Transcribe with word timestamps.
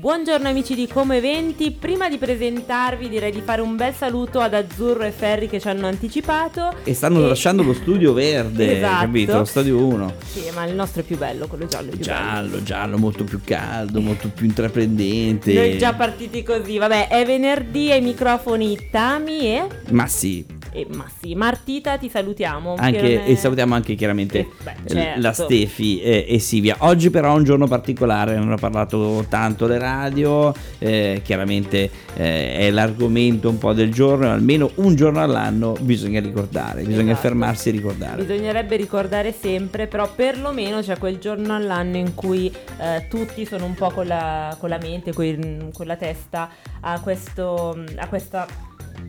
Buongiorno 0.00 0.48
amici 0.48 0.74
di 0.74 0.88
Come 0.88 1.18
Eventi, 1.18 1.72
prima 1.72 2.08
di 2.08 2.16
presentarvi 2.16 3.06
direi 3.10 3.30
di 3.30 3.42
fare 3.42 3.60
un 3.60 3.76
bel 3.76 3.92
saluto 3.92 4.40
ad 4.40 4.54
Azzurro 4.54 5.02
e 5.02 5.10
Ferri 5.10 5.46
che 5.46 5.60
ci 5.60 5.68
hanno 5.68 5.88
anticipato. 5.88 6.74
E 6.84 6.94
stanno 6.94 7.22
e... 7.22 7.28
lasciando 7.28 7.62
lo 7.62 7.74
studio 7.74 8.14
verde, 8.14 8.78
esatto. 8.78 9.04
capito? 9.04 9.36
Lo 9.36 9.44
stadio 9.44 9.76
1. 9.76 10.14
Sì, 10.24 10.44
ma 10.54 10.64
il 10.64 10.74
nostro 10.74 11.02
è 11.02 11.04
più 11.04 11.18
bello, 11.18 11.46
quello 11.48 11.66
giallo 11.66 11.90
giallo, 11.98 12.48
bello. 12.48 12.62
giallo, 12.62 12.96
molto 12.96 13.24
più 13.24 13.42
caldo, 13.44 14.00
molto 14.00 14.30
più 14.30 14.46
intraprendente. 14.46 15.52
Noi 15.52 15.76
già 15.76 15.92
partiti 15.92 16.42
così, 16.42 16.78
vabbè, 16.78 17.08
è 17.08 17.22
venerdì 17.26 17.90
ai 17.90 18.00
microfoni 18.00 18.88
Tami 18.90 19.40
e... 19.40 19.66
Ma 19.90 20.06
sì, 20.06 20.42
e, 20.72 20.86
ma 20.94 21.06
sì, 21.20 21.34
Martita 21.34 21.98
ti 21.98 22.08
salutiamo. 22.08 22.74
Anche. 22.76 23.24
E 23.24 23.36
salutiamo 23.36 23.74
anche 23.74 23.94
chiaramente 23.94 24.38
eh, 24.38 24.48
beh, 24.62 24.74
certo. 24.86 25.20
la 25.20 25.32
Stefi 25.32 26.00
e, 26.00 26.26
e, 26.28 26.38
Silvia. 26.38 26.76
Oggi 26.80 27.10
però 27.10 27.34
è 27.34 27.36
un 27.36 27.44
giorno 27.44 27.66
particolare, 27.66 28.36
non 28.36 28.52
ho 28.52 28.56
parlato 28.56 29.24
tanto 29.28 29.66
le 29.66 29.78
radio, 29.78 30.52
eh, 30.78 31.20
chiaramente 31.24 31.90
eh, 32.14 32.58
è 32.58 32.70
l'argomento 32.70 33.48
un 33.48 33.58
po' 33.58 33.72
del 33.72 33.92
giorno, 33.92 34.30
almeno 34.30 34.70
un 34.76 34.94
giorno 34.94 35.20
all'anno 35.20 35.76
bisogna 35.80 36.20
ricordare, 36.20 36.82
bisogna 36.82 37.12
esatto. 37.12 37.28
fermarsi 37.28 37.68
e 37.68 37.72
ricordare. 37.72 38.22
Bisognerebbe 38.22 38.76
ricordare 38.76 39.32
sempre, 39.32 39.86
però 39.86 40.10
perlomeno 40.14 40.80
c'è 40.80 40.98
quel 40.98 41.18
giorno 41.18 41.54
all'anno 41.54 41.96
in 41.96 42.14
cui 42.14 42.52
eh, 42.78 43.06
tutti 43.08 43.44
sono 43.44 43.64
un 43.64 43.74
po' 43.74 43.90
con 43.90 44.06
la, 44.06 44.56
con 44.58 44.68
la 44.68 44.78
mente, 44.78 45.12
con, 45.12 45.70
con 45.72 45.86
la 45.86 45.96
testa 45.96 46.50
a, 46.80 47.00
questo, 47.00 47.76
a 47.96 48.08
questa 48.08 48.46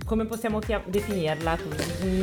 come 0.05 0.25
possiamo 0.25 0.59
chiam- 0.59 0.83
definirla? 0.85 1.57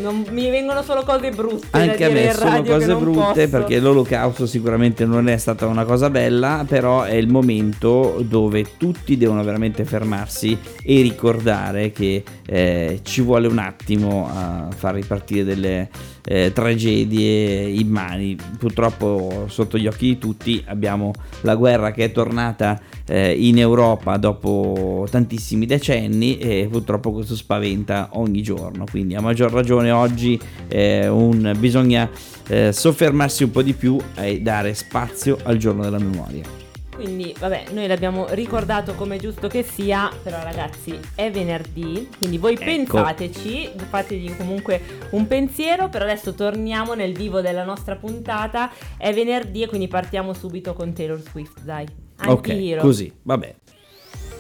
Non, 0.01 0.25
mi 0.31 0.51
vengono 0.51 0.83
solo 0.83 1.03
cose 1.03 1.31
brutte. 1.31 1.67
Anche 1.71 2.05
a 2.05 2.11
me 2.11 2.33
sono 2.33 2.63
cose 2.63 2.95
brutte 2.95 3.49
posso. 3.49 3.49
perché 3.49 3.79
l'olocausto 3.81 4.47
sicuramente 4.47 5.05
non 5.05 5.29
è 5.29 5.37
stata 5.37 5.67
una 5.67 5.85
cosa 5.85 6.11
bella, 6.11 6.65
però 6.67 7.03
è 7.03 7.15
il 7.15 7.29
momento 7.29 8.23
dove 8.27 8.77
tutti 8.77 9.17
devono 9.17 9.43
veramente 9.43 9.85
fermarsi 9.85 10.59
e 10.83 11.01
ricordare 11.03 11.93
che 11.93 12.23
eh, 12.47 13.01
ci 13.03 13.21
vuole 13.23 13.47
un 13.47 13.59
attimo 13.59 14.29
a 14.33 14.69
far 14.75 14.95
ripartire 14.95 15.45
delle 15.45 15.89
eh, 16.29 16.53
tragedie 16.53 17.69
immani. 17.69 18.37
Purtroppo 18.59 19.47
sotto 19.49 19.79
gli 19.79 19.87
occhi 19.87 20.07
di 20.07 20.19
tutti 20.19 20.63
abbiamo 20.67 21.13
la 21.41 21.57
guerra 21.57 21.91
che 21.91 22.05
è 22.05 22.13
tornata 22.13 22.79
eh, 23.07 23.33
in 23.33 23.59
Europa 23.59 24.19
dopo 24.19 25.07
tantissimi 25.11 25.65
decenni 25.65 26.39
e 26.39 26.69
purtroppo 26.71 27.13
questo 27.13 27.35
spaventa 27.35 28.11
ogni 28.13 28.43
giorno. 28.43 28.85
Quindi 28.89 29.15
a 29.15 29.23
maggior 29.23 29.51
ragione 29.51 29.91
oggi 29.91 30.39
eh, 30.69 31.09
un, 31.09 31.57
bisogna 31.59 32.09
eh, 32.47 32.73
soffermarsi 32.73 33.45
un 33.45 33.51
po' 33.51 33.63
di 33.63 33.73
più 33.73 33.97
e 34.15 34.41
dare 34.41 34.75
spazio 34.75 35.39
al 35.45 35.57
giorno 35.57 35.83
della 35.83 35.99
memoria. 35.99 36.68
Quindi, 36.99 37.33
vabbè, 37.39 37.67
noi 37.71 37.87
l'abbiamo 37.87 38.27
ricordato 38.31 38.95
come 38.95 39.19
giusto 39.19 39.47
che 39.47 39.63
sia, 39.63 40.11
però 40.21 40.43
ragazzi 40.43 40.99
è 41.15 41.31
venerdì, 41.31 42.09
quindi 42.19 42.39
voi 42.39 42.55
ecco. 42.55 42.65
pensateci, 42.65 43.71
fategli 43.89 44.37
comunque 44.37 44.81
un 45.11 45.29
pensiero, 45.29 45.89
però 45.89 46.05
adesso 46.05 46.35
torniamo 46.35 46.95
nel 46.95 47.15
vivo 47.15 47.41
della 47.41 47.63
nostra 47.63 47.95
puntata, 47.95 48.73
è 48.97 49.15
venerdì 49.15 49.63
e 49.63 49.69
quindi 49.69 49.87
partiamo 49.87 50.33
subito 50.33 50.73
con 50.73 50.93
Taylor 50.93 51.21
Swift, 51.21 51.61
dai. 51.61 51.87
Anche 52.17 52.75
ok, 52.75 52.81
così, 52.81 53.13
vabbè. 53.23 53.55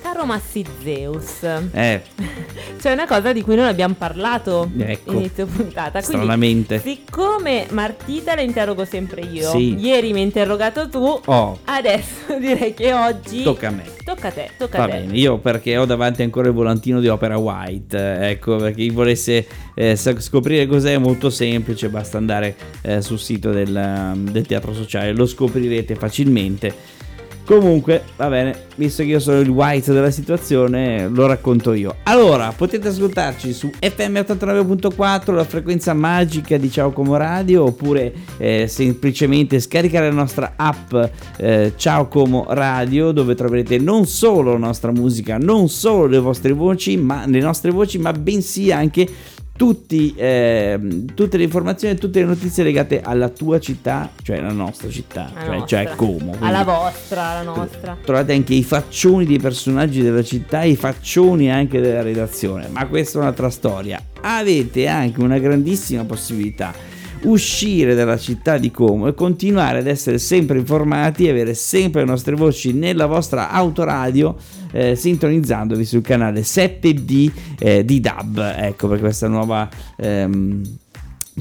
Caro 0.00 0.24
Massi 0.24 0.64
Zeus, 0.82 1.42
eh. 1.72 2.02
c'è 2.78 2.92
una 2.92 3.06
cosa 3.06 3.32
di 3.32 3.42
cui 3.42 3.56
non 3.56 3.66
abbiamo 3.66 3.94
parlato 3.96 4.70
ecco. 4.78 5.12
inizio 5.12 5.46
puntata. 5.46 6.00
Quindi, 6.00 6.06
Stranamente. 6.06 6.80
siccome 6.80 7.66
Martita 7.70 8.34
la 8.34 8.42
interrogo 8.42 8.84
sempre 8.84 9.22
io, 9.22 9.50
sì. 9.50 9.74
ieri 9.74 10.12
mi 10.12 10.20
hai 10.20 10.24
interrogato 10.24 10.88
tu, 10.88 11.20
oh. 11.24 11.58
adesso 11.64 12.36
direi 12.40 12.74
che 12.74 12.92
oggi 12.92 13.42
tocca 13.42 13.68
a 13.68 13.70
me. 13.70 13.84
Tocca 14.04 14.28
a 14.28 14.30
te, 14.30 14.50
tocca 14.56 14.78
Va 14.78 14.84
a 14.84 14.88
te. 14.88 14.92
bene, 15.00 15.16
io 15.16 15.38
perché 15.38 15.76
ho 15.76 15.84
davanti 15.84 16.22
ancora 16.22 16.48
il 16.48 16.54
volantino 16.54 17.00
di 17.00 17.08
Opera 17.08 17.36
White, 17.36 18.28
ecco, 18.30 18.56
perché 18.56 18.82
chi 18.82 18.90
volesse 18.90 19.46
eh, 19.74 19.96
scoprire 19.96 20.66
cos'è 20.66 20.94
è 20.94 20.98
molto 20.98 21.30
semplice, 21.30 21.88
basta 21.88 22.16
andare 22.16 22.56
eh, 22.82 23.02
sul 23.02 23.18
sito 23.18 23.50
del, 23.50 24.12
del 24.30 24.46
Teatro 24.46 24.72
Sociale, 24.72 25.12
lo 25.12 25.26
scoprirete 25.26 25.94
facilmente 25.94 26.96
Comunque, 27.48 28.02
va 28.18 28.28
bene, 28.28 28.66
visto 28.74 29.02
che 29.02 29.08
io 29.08 29.20
sono 29.20 29.40
il 29.40 29.48
white 29.48 29.90
della 29.90 30.10
situazione, 30.10 31.08
lo 31.08 31.26
racconto 31.26 31.72
io. 31.72 31.94
Allora, 32.02 32.52
potete 32.54 32.88
ascoltarci 32.88 33.54
su 33.54 33.70
FM 33.70 34.16
89.4, 34.16 35.32
la 35.32 35.44
frequenza 35.44 35.94
magica 35.94 36.58
di 36.58 36.70
Ciao 36.70 36.90
Como 36.90 37.16
Radio, 37.16 37.64
oppure 37.64 38.12
eh, 38.36 38.66
semplicemente 38.68 39.60
scaricare 39.60 40.08
la 40.08 40.14
nostra 40.14 40.52
app 40.56 40.94
eh, 41.38 41.72
Ciao 41.74 42.06
Como 42.08 42.44
Radio, 42.50 43.12
dove 43.12 43.34
troverete 43.34 43.78
non 43.78 44.04
solo 44.04 44.52
la 44.52 44.58
nostra 44.58 44.92
musica, 44.92 45.38
non 45.38 45.70
solo 45.70 46.04
le 46.04 46.18
vostre 46.18 46.52
voci, 46.52 46.98
ma 46.98 47.24
le 47.26 47.40
nostre 47.40 47.70
voci, 47.70 47.96
ma 47.96 48.12
bensì 48.12 48.70
anche 48.70 49.08
tutti, 49.58 50.14
eh, 50.16 50.78
tutte 51.14 51.36
le 51.36 51.42
informazioni 51.42 51.94
e 51.94 51.98
tutte 51.98 52.20
le 52.20 52.26
notizie 52.26 52.62
legate 52.62 53.00
alla 53.02 53.28
tua 53.28 53.58
città, 53.58 54.08
cioè 54.22 54.40
la 54.40 54.52
nostra 54.52 54.88
città, 54.88 55.32
la 55.34 55.40
cioè, 55.40 55.56
nostra. 55.58 55.66
cioè 55.66 55.96
Como. 55.96 56.36
Alla 56.38 56.62
vostra, 56.62 57.24
alla 57.24 57.42
nostra. 57.42 57.96
Trovate 58.00 58.32
anche 58.34 58.54
i 58.54 58.62
faccioni 58.62 59.26
dei 59.26 59.40
personaggi 59.40 60.00
della 60.00 60.22
città, 60.22 60.62
i 60.62 60.76
faccioni 60.76 61.50
anche 61.50 61.80
della 61.80 62.02
redazione, 62.02 62.68
ma 62.68 62.86
questa 62.86 63.18
è 63.18 63.22
un'altra 63.22 63.50
storia. 63.50 64.00
Avete 64.20 64.86
anche 64.86 65.20
una 65.20 65.38
grandissima 65.38 66.04
possibilità 66.04 66.72
uscire 67.22 67.96
dalla 67.96 68.16
città 68.16 68.58
di 68.58 68.70
Como 68.70 69.08
e 69.08 69.14
continuare 69.14 69.78
ad 69.78 69.88
essere 69.88 70.18
sempre 70.18 70.58
informati 70.58 71.26
e 71.26 71.30
avere 71.30 71.54
sempre 71.54 72.02
le 72.02 72.06
nostre 72.06 72.36
voci 72.36 72.72
nella 72.72 73.06
vostra 73.06 73.50
autoradio 73.50 74.36
eh, 74.72 74.94
sintonizzandovi 74.94 75.84
sul 75.84 76.02
canale 76.02 76.40
7D 76.40 77.30
eh, 77.58 77.84
di 77.84 78.00
DAB, 78.00 78.54
ecco 78.56 78.88
per 78.88 79.00
questa 79.00 79.28
nuova... 79.28 79.68
Ehm, 79.96 80.62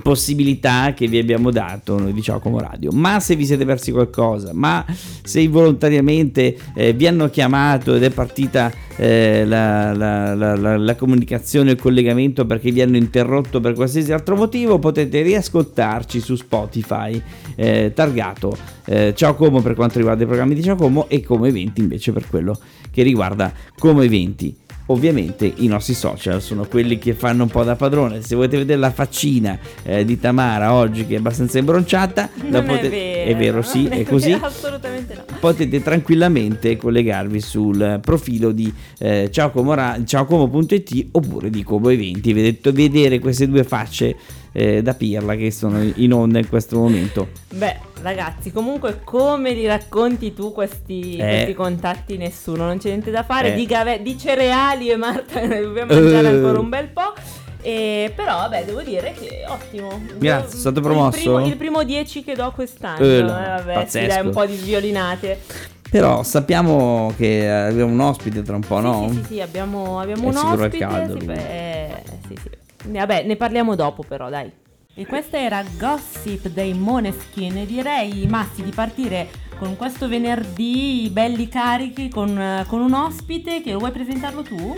possibilità 0.01 0.93
che 0.93 1.07
vi 1.07 1.17
abbiamo 1.17 1.51
dato 1.51 1.97
noi 1.99 2.13
di 2.13 2.21
Ciao 2.21 2.39
Como 2.39 2.59
Radio 2.59 2.91
ma 2.91 3.19
se 3.19 3.35
vi 3.35 3.45
siete 3.45 3.65
persi 3.65 3.91
qualcosa 3.91 4.51
ma 4.53 4.85
se 5.23 5.47
volontariamente 5.47 6.57
eh, 6.73 6.93
vi 6.93 7.07
hanno 7.07 7.29
chiamato 7.29 7.95
ed 7.95 8.03
è 8.03 8.09
partita 8.09 8.71
eh, 8.95 9.45
la, 9.45 9.93
la, 9.93 10.33
la, 10.33 10.77
la, 10.77 10.95
comunicazione 10.95 11.71
il 11.71 11.79
collegamento 11.79 12.45
perché 12.45 12.71
vi 12.71 12.81
hanno 12.81 12.97
interrotto 12.97 13.59
per 13.59 13.73
qualsiasi 13.73 14.11
altro 14.11 14.35
motivo 14.35 14.79
potete 14.79 15.21
riascoltarci 15.21 16.19
su 16.19 16.35
Spotify 16.35 17.21
eh, 17.55 17.91
targato 17.93 18.57
eh, 18.85 19.13
Ciao 19.15 19.35
Como 19.35 19.61
per 19.61 19.75
quanto 19.75 19.97
riguarda 19.97 20.23
i 20.23 20.27
programmi 20.27 20.55
di 20.55 20.63
Ciao 20.63 20.75
Como 20.75 21.07
e 21.09 21.21
Como 21.21 21.45
Eventi 21.45 21.81
invece 21.81 22.11
per 22.11 22.27
quello 22.27 22.57
che 22.97 23.03
riguarda 23.03 23.53
Como 23.77 24.01
Eventi. 24.01 24.65
Ovviamente 24.87 25.51
i 25.57 25.67
nostri 25.67 25.93
social 25.93 26.41
sono 26.41 26.65
quelli 26.65 26.97
che 26.97 27.13
fanno 27.13 27.43
un 27.43 27.49
po' 27.49 27.63
da 27.63 27.75
padrone. 27.75 28.21
Se 28.21 28.35
volete 28.35 28.57
vedere 28.57 28.79
la 28.79 28.91
faccina 28.91 29.57
eh, 29.83 30.05
di 30.05 30.19
Tamara 30.19 30.73
oggi 30.73 31.05
che 31.05 31.15
è 31.15 31.17
abbastanza 31.17 31.57
imbronciata, 31.57 32.29
non 32.49 32.63
potete... 32.63 32.87
è 32.87 32.89
vero. 32.89 33.29
È 33.29 33.35
vero, 33.35 33.61
sì, 33.61 33.85
è, 33.87 33.99
è 33.99 34.03
così. 34.03 34.31
Vero, 34.31 34.45
assolutamente 34.45 35.13
no. 35.15 35.23
Potete 35.39 35.83
tranquillamente 35.83 36.77
collegarvi 36.77 37.41
sul 37.41 37.99
profilo 38.01 38.51
di 38.51 38.73
eh, 38.99 39.29
ciaocomo.it 39.29 41.07
oppure 41.11 41.49
di 41.49 41.63
Como 41.63 41.89
Eventi. 41.89 42.31
Vedete, 42.31 42.71
vedere 42.71 43.19
queste 43.19 43.47
due 43.47 43.63
facce 43.63 44.15
eh, 44.57 44.81
da 44.81 44.95
pirla 44.95 45.35
che 45.35 45.51
sono 45.51 45.83
in 45.83 46.11
onda 46.11 46.39
in 46.39 46.49
questo 46.49 46.79
momento. 46.79 47.27
Beh, 47.53 47.77
ragazzi, 48.01 48.51
comunque 48.51 49.01
come 49.03 49.53
li 49.53 49.67
racconti 49.67 50.33
tu 50.33 50.51
questi, 50.51 51.15
eh. 51.15 51.27
questi 51.27 51.53
contatti? 51.53 52.17
Nessuno, 52.17 52.65
non 52.65 52.79
c'è 52.79 52.87
niente 52.87 53.11
da 53.11 53.23
fare. 53.23 53.53
Eh. 53.53 53.55
Di, 53.55 53.67
gave- 53.67 54.01
di, 54.01 54.17
cereali 54.17 54.89
e 54.89 54.95
Marta 54.95 55.39
ne 55.45 55.61
dobbiamo 55.61 55.93
mangiare 55.93 56.29
ancora 56.29 56.59
un 56.59 56.69
bel 56.69 56.87
po'. 56.87 57.13
E 57.61 58.11
però, 58.15 58.37
vabbè, 58.37 58.65
devo 58.65 58.81
dire 58.81 59.13
che 59.13 59.43
ottimo. 59.47 60.01
Grazie, 60.17 60.57
è 60.57 60.59
stato 60.59 60.81
promosso. 60.81 61.37
Il 61.39 61.55
primo, 61.55 61.83
10 61.83 62.23
che 62.23 62.33
do 62.33 62.51
quest'anno. 62.55 63.05
Eh, 63.05 63.21
no, 63.21 63.39
eh, 63.39 63.47
vabbè, 63.49 63.73
pazzesco. 63.73 64.07
dai 64.07 64.25
un 64.25 64.31
po' 64.31 64.45
di 64.47 64.55
sviolinate. 64.55 65.39
Però 65.87 66.23
sappiamo 66.23 67.13
che 67.15 67.47
abbiamo 67.47 67.91
un 67.91 67.99
ospite 67.99 68.41
tra 68.41 68.55
un 68.55 68.61
po', 68.61 68.77
sì, 68.77 68.81
no? 68.81 69.07
Sì, 69.07 69.15
sì, 69.17 69.23
sì, 69.33 69.41
abbiamo, 69.41 69.99
abbiamo 69.99 70.29
un 70.29 70.35
ospite. 70.35 70.77
Caldo, 70.79 71.19
sì, 71.19 71.25
beh, 71.25 72.03
sì, 72.27 72.39
sì. 72.41 72.65
Vabbè, 72.91 73.23
ne 73.23 73.35
parliamo 73.35 73.75
dopo 73.75 74.03
però, 74.07 74.29
dai. 74.29 74.51
E 74.93 75.05
questa 75.05 75.37
era 75.37 75.63
Gossip 75.77 76.47
dei 76.47 76.73
Moneskin 76.73 77.65
direi, 77.67 78.25
Massi, 78.27 78.63
di 78.63 78.71
partire 78.71 79.27
con 79.59 79.75
questo 79.75 80.07
venerdì 80.07 81.09
belli 81.11 81.47
carichi 81.47 82.09
con, 82.09 82.65
con 82.67 82.81
un 82.81 82.93
ospite 82.93 83.61
che 83.61 83.73
vuoi 83.73 83.91
presentarlo 83.91 84.41
tu? 84.41 84.75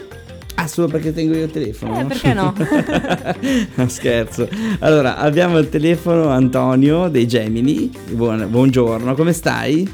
Ah, 0.56 0.68
solo 0.68 0.88
perché 0.88 1.14
tengo 1.14 1.36
io 1.36 1.46
il 1.46 1.52
telefono? 1.52 1.98
Eh, 1.98 2.04
perché 2.04 2.34
no? 2.34 2.54
no? 3.76 3.88
Scherzo. 3.88 4.50
Allora, 4.80 5.16
abbiamo 5.16 5.56
al 5.56 5.70
telefono 5.70 6.28
Antonio 6.28 7.08
dei 7.08 7.26
Gemini. 7.26 7.90
Buon, 8.12 8.46
buongiorno, 8.50 9.16
come 9.16 9.32
stai? 9.32 9.90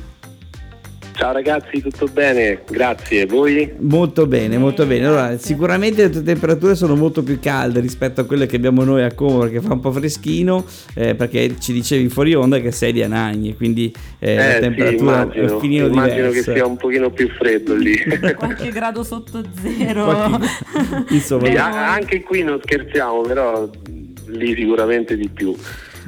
Ciao 1.25 1.33
ragazzi, 1.33 1.81
tutto 1.81 2.05
bene? 2.05 2.61
Grazie, 2.69 3.25
voi? 3.25 3.73
Molto 3.79 4.27
bene, 4.27 4.59
molto 4.59 4.85
bene. 4.85 5.07
Allora, 5.07 5.37
sicuramente 5.39 6.03
le 6.03 6.09
tue 6.11 6.21
temperature 6.21 6.75
sono 6.75 6.95
molto 6.95 7.23
più 7.23 7.39
calde 7.39 7.79
rispetto 7.79 8.21
a 8.21 8.25
quelle 8.25 8.45
che 8.45 8.57
abbiamo 8.57 8.83
noi 8.83 9.01
a 9.01 9.11
Como 9.11 9.39
perché 9.39 9.59
fa 9.59 9.73
un 9.73 9.79
po' 9.79 9.91
freschino, 9.91 10.63
eh, 10.93 11.15
perché 11.15 11.55
ci 11.59 11.73
dicevi 11.73 12.09
fuori 12.09 12.35
onda 12.35 12.59
che 12.59 12.71
sei 12.71 12.93
di 12.93 13.01
Anagni, 13.01 13.55
quindi 13.55 13.91
eh, 14.19 14.33
Eh, 14.33 14.35
la 14.37 14.53
sì, 14.53 14.59
temperatura 14.59 15.21
è 15.21 15.23
immagino, 15.23 15.53
un 15.55 15.59
finino 15.59 15.85
immagino 15.87 16.27
diversa. 16.27 16.51
che 16.51 16.57
sia 16.59 16.67
un 16.67 16.77
pochino 16.77 17.09
più 17.09 17.27
freddo 17.29 17.73
lì. 17.73 17.97
Qualche 18.35 18.69
grado 18.69 19.03
sotto 19.03 19.43
zero. 19.63 20.03
Qualche- 20.05 20.47
Insomma, 21.09 21.45
Sì, 21.47 21.55
anche 21.55 22.21
qui 22.21 22.43
non 22.43 22.59
scherziamo, 22.61 23.21
però 23.21 23.67
lì 24.27 24.53
sicuramente 24.53 25.17
di 25.17 25.27
più. 25.27 25.55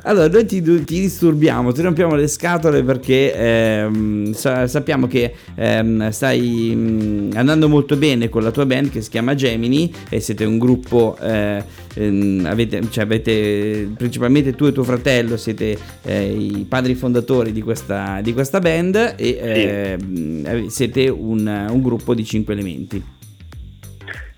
Allora, 0.07 0.29
noi 0.29 0.45
ti, 0.45 0.61
ti 0.61 1.01
disturbiamo, 1.01 1.73
ti 1.73 1.81
rompiamo 1.81 2.15
le 2.15 2.27
scatole 2.27 2.81
perché 2.81 3.33
ehm, 3.33 4.31
sa- 4.31 4.65
sappiamo 4.65 5.05
che 5.05 5.33
ehm, 5.53 6.11
stai 6.11 6.71
mm, 6.73 7.31
andando 7.35 7.67
molto 7.67 7.97
bene 7.97 8.29
con 8.29 8.41
la 8.41 8.51
tua 8.51 8.65
band 8.65 8.89
che 8.89 9.01
si 9.01 9.09
chiama 9.09 9.35
Gemini 9.35 9.93
e 10.07 10.21
siete 10.21 10.45
un 10.45 10.59
gruppo, 10.59 11.17
eh, 11.21 11.61
ehm, 11.95 12.45
avete, 12.49 12.89
cioè 12.89 13.03
avete 13.03 13.91
principalmente 13.97 14.55
tu 14.55 14.63
e 14.63 14.71
tuo 14.71 14.85
fratello 14.85 15.35
siete 15.35 15.77
eh, 16.03 16.31
i 16.31 16.65
padri 16.69 16.95
fondatori 16.95 17.51
di 17.51 17.61
questa, 17.61 18.21
di 18.23 18.31
questa 18.31 18.59
band 18.59 19.15
e 19.17 19.97
ehm, 19.99 20.67
siete 20.67 21.09
un, 21.09 21.67
un 21.69 21.81
gruppo 21.81 22.13
di 22.13 22.23
cinque 22.23 22.53
elementi. 22.53 23.16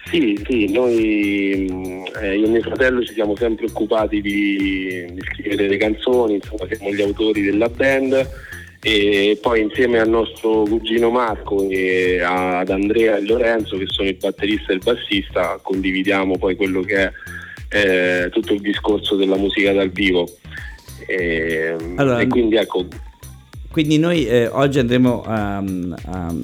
Sì, 0.10 0.42
sì, 0.48 0.72
noi, 0.72 1.68
mh, 1.70 2.04
eh, 2.22 2.38
io 2.38 2.46
e 2.48 2.50
mio 2.50 2.62
fratello 2.62 3.04
ci 3.04 3.14
siamo 3.14 3.36
sempre 3.36 3.66
occupati 3.68 4.22
di, 4.22 5.06
di 5.12 5.22
scrivere 5.34 5.68
le 5.68 5.78
canzoni, 5.78 6.36
insomma 6.36 6.66
siamo 6.68 6.92
gli 6.94 7.02
autori 7.02 7.42
della 7.42 7.70
band 7.70 8.28
e 8.82 9.38
poi 9.42 9.62
insieme 9.62 10.00
al 10.00 10.08
nostro 10.10 10.64
cugino 10.64 11.10
Marco 11.10 11.70
e 11.70 12.22
ad 12.22 12.70
Andrea 12.70 13.18
e 13.18 13.26
Lorenzo 13.26 13.78
che 13.78 13.86
sono 13.88 14.08
il 14.08 14.16
batterista 14.16 14.72
e 14.72 14.76
il 14.76 14.82
bassista 14.82 15.60
condividiamo 15.62 16.38
poi 16.38 16.56
quello 16.56 16.80
che 16.82 16.96
è 16.96 17.12
eh, 17.72 18.30
tutto 18.32 18.54
il 18.54 18.62
discorso 18.62 19.16
della 19.16 19.36
musica 19.38 19.74
dal 19.74 19.90
vivo. 19.90 20.28
E, 21.06 21.76
Allora- 21.96 22.20
e 22.22 22.28
quindi 22.28 22.56
ecco, 22.56 22.88
Quindi 23.80 23.98
noi 23.98 24.26
eh, 24.28 24.48
oggi 24.48 24.78
andremo 24.78 25.24
a- 25.26 25.56
a- 25.56 25.64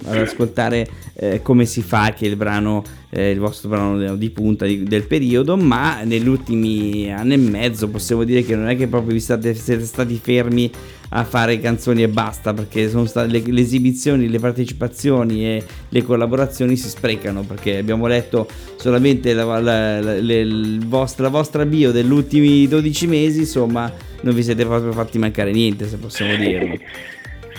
ad 0.06 0.18
ascoltare 0.18 0.88
eh, 1.16 1.42
come 1.42 1.66
si 1.66 1.82
fa 1.82 2.14
che 2.14 2.26
il 2.28 2.38
brano, 2.38 2.82
eh, 3.10 3.32
il 3.32 3.40
vostro 3.40 3.68
brano 3.68 4.16
di 4.16 4.30
punta 4.30 4.66
di- 4.66 4.84
del 4.84 5.04
periodo, 5.04 5.58
ma 5.58 6.04
negli 6.04 6.30
ultimi 6.30 7.12
anni 7.12 7.34
e 7.34 7.38
mezzo 7.38 7.90
possiamo 7.90 8.24
dire 8.24 8.42
che 8.46 8.56
non 8.56 8.70
è 8.70 8.78
che 8.78 8.88
proprio 8.88 9.12
vi 9.12 9.20
state, 9.20 9.54
siete 9.54 9.84
stati 9.84 10.18
fermi 10.22 10.72
a 11.10 11.26
fare 11.26 11.60
canzoni 11.60 12.04
e 12.04 12.08
basta, 12.08 12.54
perché 12.54 12.90
sono 12.90 13.06
state 13.06 13.30
le, 13.30 13.44
le 13.46 13.60
esibizioni, 13.62 14.30
le 14.30 14.40
partecipazioni 14.40 15.46
e 15.46 15.64
le 15.90 16.04
collaborazioni 16.04 16.78
si 16.78 16.88
sprecano, 16.88 17.42
perché 17.44 17.78
abbiamo 17.78 18.08
letto 18.08 18.48
solamente 18.78 19.34
la, 19.34 19.44
la- 19.60 20.00
la- 20.00 20.22
la 20.22 21.30
vostra 21.30 21.66
bio 21.66 21.92
degli 21.92 22.12
ultimi 22.12 22.66
12 22.66 23.08
mesi, 23.08 23.40
insomma 23.40 23.92
non 24.22 24.34
vi 24.34 24.42
siete 24.42 24.66
proprio 24.66 24.94
fatti 24.94 25.18
mancare 25.20 25.52
niente, 25.52 25.86
se 25.88 25.98
possiamo 25.98 26.34
dirlo. 26.38 26.78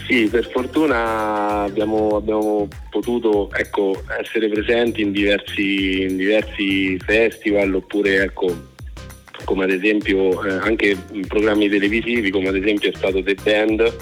Sì, 0.06 0.28
per 0.28 0.48
fortuna 0.48 1.62
abbiamo, 1.62 2.14
abbiamo 2.14 2.68
potuto 2.90 3.50
ecco, 3.52 4.04
essere 4.20 4.48
presenti 4.48 5.00
in 5.02 5.10
diversi, 5.10 6.02
in 6.02 6.16
diversi 6.16 6.96
festival 6.98 7.74
oppure 7.74 8.22
ecco, 8.22 8.54
come 9.44 9.64
ad 9.64 9.70
esempio 9.70 10.44
eh, 10.44 10.52
anche 10.52 10.96
programmi 11.26 11.68
televisivi 11.68 12.30
come 12.30 12.48
ad 12.48 12.56
esempio 12.56 12.90
è 12.90 12.96
stato 12.96 13.20
The 13.20 13.34
Band 13.42 13.96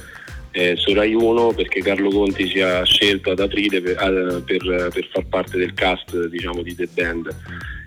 eh, 0.51 0.77
su 0.77 0.93
Rai 0.93 1.15
1 1.15 1.53
perché 1.55 1.81
Carlo 1.81 2.11
Conti 2.11 2.49
ci 2.49 2.61
ha 2.61 2.83
scelto 2.85 3.31
ad 3.31 3.41
aprile 3.41 3.81
per, 3.81 3.97
a- 3.99 4.43
per- 4.45 4.91
per 4.93 5.09
far 5.11 5.27
parte 5.27 5.57
del 5.57 5.73
cast 5.73 6.27
diciamo, 6.29 6.61
di 6.63 6.75
The 6.75 6.89
Band. 6.93 7.35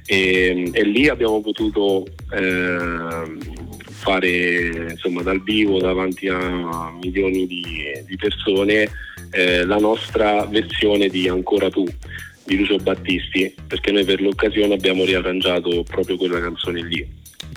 E, 0.08 0.70
e 0.74 0.84
lì 0.84 1.08
abbiamo 1.08 1.40
potuto 1.42 2.06
ehm, 2.32 3.38
fare 3.98 4.90
insomma 4.92 5.24
dal 5.24 5.42
vivo 5.42 5.80
davanti 5.80 6.28
a 6.28 6.92
milioni 7.02 7.48
di, 7.48 7.64
di 8.06 8.16
persone 8.16 8.88
eh, 9.32 9.66
la 9.66 9.78
nostra 9.78 10.46
versione 10.46 11.10
di 11.10 11.28
Ancora 11.28 11.70
tu 11.70 11.84
di 12.46 12.58
Lucio 12.58 12.78
Battisti 12.78 13.54
perché 13.68 13.92
noi 13.92 14.06
per 14.06 14.22
l'occasione 14.22 14.76
abbiamo 14.76 15.04
riarrangiato 15.04 15.84
proprio 15.84 16.16
quella 16.16 16.40
canzone 16.40 16.84
lì 16.84 17.06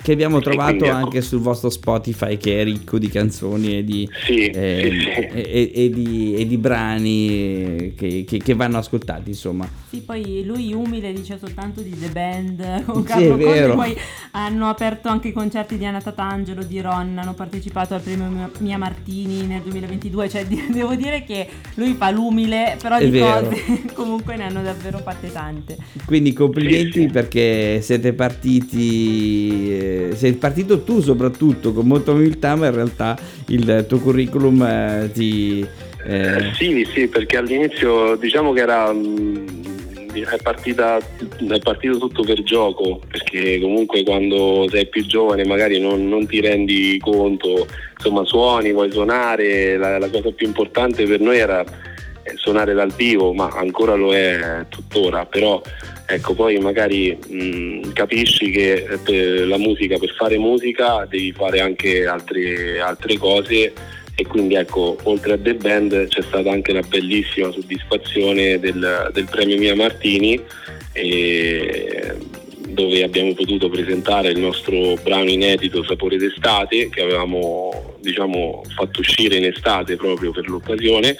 Che 0.01 0.11
abbiamo 0.11 0.39
trovato 0.41 0.85
ecco. 0.85 0.93
anche 0.95 1.21
sul 1.21 1.39
vostro 1.41 1.69
Spotify 1.69 2.35
che 2.37 2.61
è 2.61 2.63
ricco 2.63 2.97
di 2.97 3.07
canzoni 3.09 3.77
e 3.77 3.83
di, 3.83 4.09
Sì, 4.25 4.45
eh, 4.45 4.89
sì, 4.91 4.99
sì. 4.99 5.09
e- 5.09 5.31
e- 5.33 5.71
e 5.85 5.89
di, 5.91 6.35
e 6.35 6.47
di 6.47 6.57
brani 6.57 7.93
che, 7.95 8.23
che- 8.27 8.37
che 8.39 8.53
vanno 8.55 8.79
ascoltati 8.79 9.29
insomma. 9.29 9.69
Sì, 9.89 10.01
poi 10.01 10.43
lui 10.45 10.73
umile 10.73 11.13
dice 11.13 11.37
soltanto 11.37 11.81
di 11.81 11.91
The 11.97 12.07
Band 12.07 12.85
con 12.85 13.01
Sì, 13.01 13.07
Carlo 13.07 13.25
è 13.25 13.29
Conti, 13.29 13.43
vero. 13.43 13.75
poi 13.75 13.95
hanno 14.31 14.69
aperto 14.69 15.07
anche 15.09 15.27
i 15.27 15.31
concerti 15.33 15.77
di 15.77 15.85
Anna 15.85 16.01
Tatangelo, 16.01 16.63
di 16.63 16.81
Ron, 16.81 17.17
hanno 17.19 17.33
partecipato 17.33 17.93
al 17.93 18.01
premio 18.01 18.49
Mia- 18.59 18.77
Martini 18.79 19.45
nel 19.45 19.61
2022, 19.61 20.29
cioè 20.29 20.45
devo 20.71 20.95
dire 20.95 21.23
che 21.23 21.47
lui 21.75 21.93
fa 21.93 22.09
l'umile, 22.09 22.75
però 22.81 22.97
È 22.97 23.03
di 23.03 23.11
vero. 23.19 23.47
cose 23.49 23.81
comunque 23.93 24.35
ne 24.35 24.45
hanno 24.45 24.63
davvero 24.63 24.97
fatte 24.99 25.31
tante. 25.31 25.77
Quindi 26.05 26.33
complimenti 26.33 26.91
Sì, 26.91 26.99
sì. 27.01 27.07
perché 27.07 27.81
siete 27.81 28.13
partiti, 28.13 29.90
sei 30.15 30.33
partito 30.33 30.81
tu 30.81 31.01
soprattutto 31.01 31.73
con 31.73 31.87
molta 31.87 32.11
umiltà, 32.11 32.55
ma 32.55 32.67
in 32.67 32.75
realtà 32.75 33.17
il 33.47 33.85
tuo 33.87 33.99
curriculum 33.99 34.61
eh, 34.63 35.09
ti... 35.13 35.65
eh, 36.05 36.51
Sì, 36.53 36.87
sì, 36.93 37.07
perché 37.07 37.37
all'inizio 37.37 38.15
diciamo 38.15 38.53
che 38.53 38.61
era 38.61 38.91
mh, 38.91 39.45
è, 40.13 40.41
partita, 40.41 40.97
è 40.97 41.59
partito 41.59 41.97
tutto 41.97 42.23
per 42.23 42.43
gioco, 42.43 42.99
perché 43.09 43.59
comunque 43.59 44.03
quando 44.03 44.67
sei 44.69 44.87
più 44.87 45.05
giovane 45.05 45.45
magari 45.45 45.79
non, 45.79 46.07
non 46.07 46.25
ti 46.27 46.41
rendi 46.41 46.97
conto, 46.99 47.67
insomma 47.97 48.25
suoni, 48.25 48.71
vuoi 48.73 48.91
suonare, 48.91 49.77
la, 49.77 49.97
la 49.97 50.09
cosa 50.09 50.31
più 50.31 50.47
importante 50.47 51.05
per 51.05 51.19
noi 51.21 51.37
era 51.37 51.63
suonare 52.41 52.73
dal 52.73 52.91
vivo, 52.91 53.33
ma 53.33 53.49
ancora 53.49 53.93
lo 53.93 54.13
è 54.13 54.65
tuttora, 54.67 55.25
però 55.25 55.61
ecco 56.07 56.33
poi 56.33 56.57
magari 56.57 57.15
mh, 57.15 57.93
capisci 57.93 58.49
che 58.49 58.73
eh, 58.89 58.97
per 58.97 59.47
la 59.47 59.57
musica, 59.57 59.97
per 59.97 60.13
fare 60.15 60.37
musica 60.37 61.05
devi 61.07 61.31
fare 61.31 61.61
anche 61.61 62.05
altre, 62.07 62.79
altre 62.79 63.17
cose 63.17 63.73
e 64.15 64.27
quindi 64.27 64.55
ecco 64.55 64.97
oltre 65.03 65.33
a 65.33 65.37
The 65.37 65.53
Band 65.53 66.07
c'è 66.07 66.21
stata 66.21 66.51
anche 66.51 66.73
la 66.73 66.81
bellissima 66.81 67.51
soddisfazione 67.51 68.59
del, 68.59 69.09
del 69.13 69.27
premio 69.29 69.57
Mia 69.57 69.75
Martini 69.75 70.41
e- 70.91 72.17
dove 72.67 73.03
abbiamo 73.03 73.33
potuto 73.33 73.69
presentare 73.69 74.29
il 74.29 74.39
nostro 74.39 74.95
brano 75.03 75.29
inedito 75.29 75.83
Sapore 75.83 76.17
d'estate 76.17 76.89
che 76.89 77.01
avevamo 77.01 77.95
diciamo, 77.99 78.63
fatto 78.75 79.01
uscire 79.01 79.35
in 79.35 79.45
estate 79.45 79.95
proprio 79.95 80.31
per 80.31 80.47
l'occasione 80.47 81.17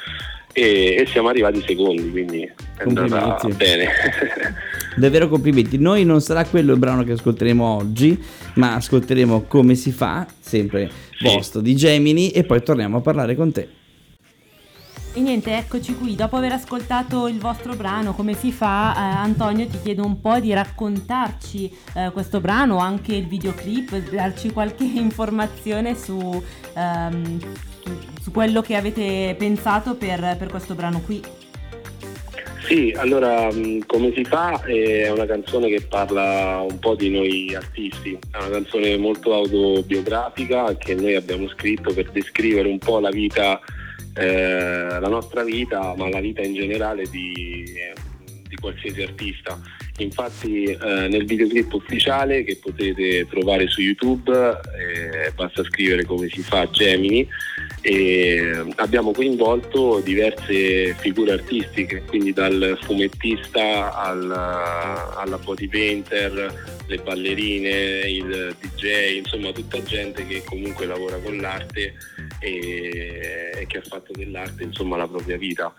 e, 0.53 0.95
e 0.99 1.05
siamo 1.07 1.29
arrivati 1.29 1.63
secondi 1.65 2.09
quindi 2.11 2.41
è 2.41 2.83
andata 2.83 3.47
bene 3.49 3.87
Davvero 4.95 5.29
complimenti. 5.29 5.77
Noi 5.77 6.03
non 6.03 6.19
sarà 6.21 6.43
quello 6.45 6.73
il 6.73 6.79
brano 6.79 7.03
che 7.03 7.13
ascolteremo 7.13 7.63
oggi, 7.63 8.21
ma 8.55 8.75
ascolteremo 8.75 9.43
come 9.43 9.75
si 9.75 9.91
fa, 9.91 10.27
sempre 10.39 10.91
Sì. 11.17 11.23
vostro 11.23 11.61
di 11.61 11.75
Gemini, 11.75 12.31
e 12.31 12.43
poi 12.43 12.61
torniamo 12.61 12.97
a 12.97 13.01
parlare 13.01 13.35
con 13.35 13.51
te. 13.51 13.69
E 15.13 15.19
niente, 15.19 15.57
eccoci 15.57 15.95
qui. 15.95 16.15
Dopo 16.15 16.37
aver 16.37 16.53
ascoltato 16.53 17.27
il 17.27 17.37
vostro 17.37 17.75
brano, 17.75 18.13
come 18.13 18.33
si 18.33 18.51
fa, 18.51 18.93
eh, 18.95 18.99
Antonio, 19.17 19.65
ti 19.67 19.77
chiedo 19.81 20.05
un 20.05 20.19
po' 20.21 20.39
di 20.39 20.53
raccontarci 20.53 21.71
eh, 21.95 22.11
questo 22.11 22.39
brano, 22.41 22.77
anche 22.77 23.15
il 23.15 23.27
videoclip, 23.27 24.09
darci 24.09 24.51
qualche 24.51 24.83
informazione 24.95 25.95
su, 25.95 26.41
ehm, 26.73 27.39
su, 28.21 28.31
quello 28.31 28.61
che 28.61 28.75
avete 28.75 29.35
pensato 29.37 29.95
per, 29.95 30.35
per 30.37 30.49
questo 30.49 30.75
brano 30.75 31.01
qui. 31.01 31.21
Sì, 32.71 32.93
allora 32.95 33.51
mh, 33.51 33.85
come 33.85 34.13
si 34.15 34.23
fa 34.23 34.61
è 34.63 35.09
una 35.09 35.25
canzone 35.25 35.67
che 35.67 35.81
parla 35.81 36.65
un 36.67 36.79
po' 36.79 36.95
di 36.95 37.09
noi 37.09 37.53
artisti, 37.53 38.17
è 38.31 38.37
una 38.37 38.49
canzone 38.49 38.97
molto 38.97 39.33
autobiografica 39.33 40.75
che 40.77 40.95
noi 40.95 41.15
abbiamo 41.15 41.49
scritto 41.49 41.93
per 41.93 42.11
descrivere 42.11 42.69
un 42.69 42.77
po' 42.77 42.99
la 42.99 43.09
vita, 43.09 43.59
eh, 44.15 44.99
la 44.99 45.07
nostra 45.09 45.43
vita, 45.43 45.93
ma 45.97 46.07
la 46.07 46.21
vita 46.21 46.41
in 46.41 46.53
generale 46.53 47.03
di, 47.09 47.65
di 48.47 48.55
qualsiasi 48.55 49.01
artista. 49.01 49.59
Infatti 49.97 50.63
eh, 50.63 51.07
nel 51.09 51.25
videoclip 51.25 51.73
ufficiale 51.73 52.43
che 52.43 52.57
potete 52.57 53.27
trovare 53.29 53.67
su 53.67 53.81
YouTube 53.81 54.31
eh, 54.31 55.31
basta 55.35 55.63
scrivere 55.63 56.05
come 56.05 56.27
si 56.29 56.41
fa 56.41 56.69
Gemini 56.69 57.27
e 57.81 58.63
abbiamo 58.75 59.11
coinvolto 59.11 59.99
diverse 60.01 60.93
figure 60.99 61.33
artistiche, 61.33 62.03
quindi 62.05 62.31
dal 62.31 62.77
fumettista 62.81 63.95
al, 63.95 64.31
alla 64.31 65.37
body 65.37 65.67
painter, 65.67 66.83
le 66.85 66.97
ballerine, 66.97 68.01
il 68.07 68.55
DJ, 68.59 69.17
insomma 69.17 69.51
tutta 69.51 69.81
gente 69.81 70.25
che 70.27 70.43
comunque 70.45 70.85
lavora 70.85 71.17
con 71.17 71.37
l'arte 71.37 71.95
e, 72.39 73.51
e 73.55 73.65
che 73.65 73.77
ha 73.79 73.83
fatto 73.83 74.11
dell'arte 74.13 74.63
insomma 74.63 74.97
la 74.97 75.07
propria 75.07 75.37
vita. 75.37 75.73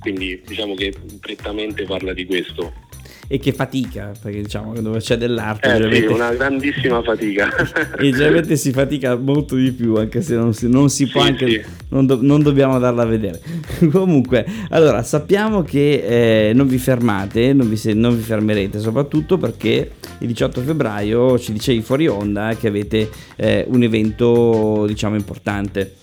quindi 0.00 0.42
diciamo 0.44 0.74
che 0.74 0.92
prettamente 1.20 1.84
parla 1.84 2.12
di 2.12 2.26
questo 2.26 2.84
e 3.28 3.38
che 3.38 3.52
fatica, 3.52 4.12
perché 4.20 4.42
diciamo 4.42 4.72
che 4.72 4.82
dove 4.82 4.98
c'è 5.00 5.16
dell'arte... 5.16 5.74
Eh, 5.74 5.94
sì, 5.94 6.04
una 6.04 6.32
grandissima 6.32 7.02
fatica. 7.02 7.50
e 7.98 8.10
generalmente 8.10 8.56
si 8.56 8.70
fatica 8.72 9.16
molto 9.16 9.56
di 9.56 9.72
più, 9.72 9.96
anche 9.96 10.22
se 10.22 10.34
non 10.34 10.54
si, 10.54 10.68
non 10.68 10.88
si 10.90 11.06
può 11.06 11.22
sì, 11.22 11.28
anche... 11.28 11.48
Sì. 11.48 11.62
Non, 11.88 12.06
do, 12.06 12.18
non, 12.20 12.42
dobbiamo 12.42 12.78
darla 12.78 13.02
a 13.02 13.06
vedere. 13.06 13.40
Comunque, 13.90 14.46
allora, 14.70 15.02
sappiamo 15.02 15.62
che 15.62 16.48
eh, 16.48 16.52
non 16.52 16.66
vi 16.66 16.78
fermate, 16.78 17.52
non 17.52 17.68
vi, 17.68 17.94
non 17.94 18.16
vi, 18.16 18.22
fermerete, 18.22 18.78
soprattutto 18.78 19.38
perché 19.38 19.92
il 20.18 20.26
18 20.26 20.60
febbraio 20.62 21.38
ci 21.38 21.52
dicevi 21.52 21.82
fuori 21.82 22.06
onda 22.06 22.54
che 22.58 22.68
avete 22.68 23.08
eh, 23.36 23.64
un 23.68 23.82
evento, 23.82 24.84
diciamo, 24.86 25.16
importante. 25.16 25.94